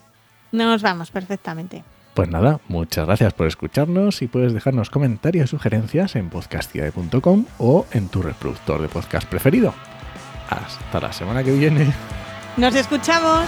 Nos 0.53 0.81
vamos 0.83 1.11
perfectamente. 1.11 1.85
Pues 2.15 2.29
nada, 2.29 2.61
muchas 2.69 3.07
gracias 3.07 3.33
por 3.35 3.47
escucharnos 3.47 4.21
y 4.23 4.27
puedes 4.27 4.53
dejarnos 4.53 4.91
comentarios 4.91 5.45
y 5.47 5.49
sugerencias 5.51 6.17
en 6.17 6.29
podcastide.com 6.29 7.45
o 7.59 7.87
en 7.93 8.09
tu 8.09 8.21
reproductor 8.23 8.81
de 8.83 8.89
podcast 8.89 9.29
preferido. 9.29 9.73
Hasta 10.49 11.01
la 11.01 11.13
semana 11.13 11.45
que 11.45 11.53
viene. 11.53 11.93
Nos 12.57 12.75
escuchamos. 12.75 13.47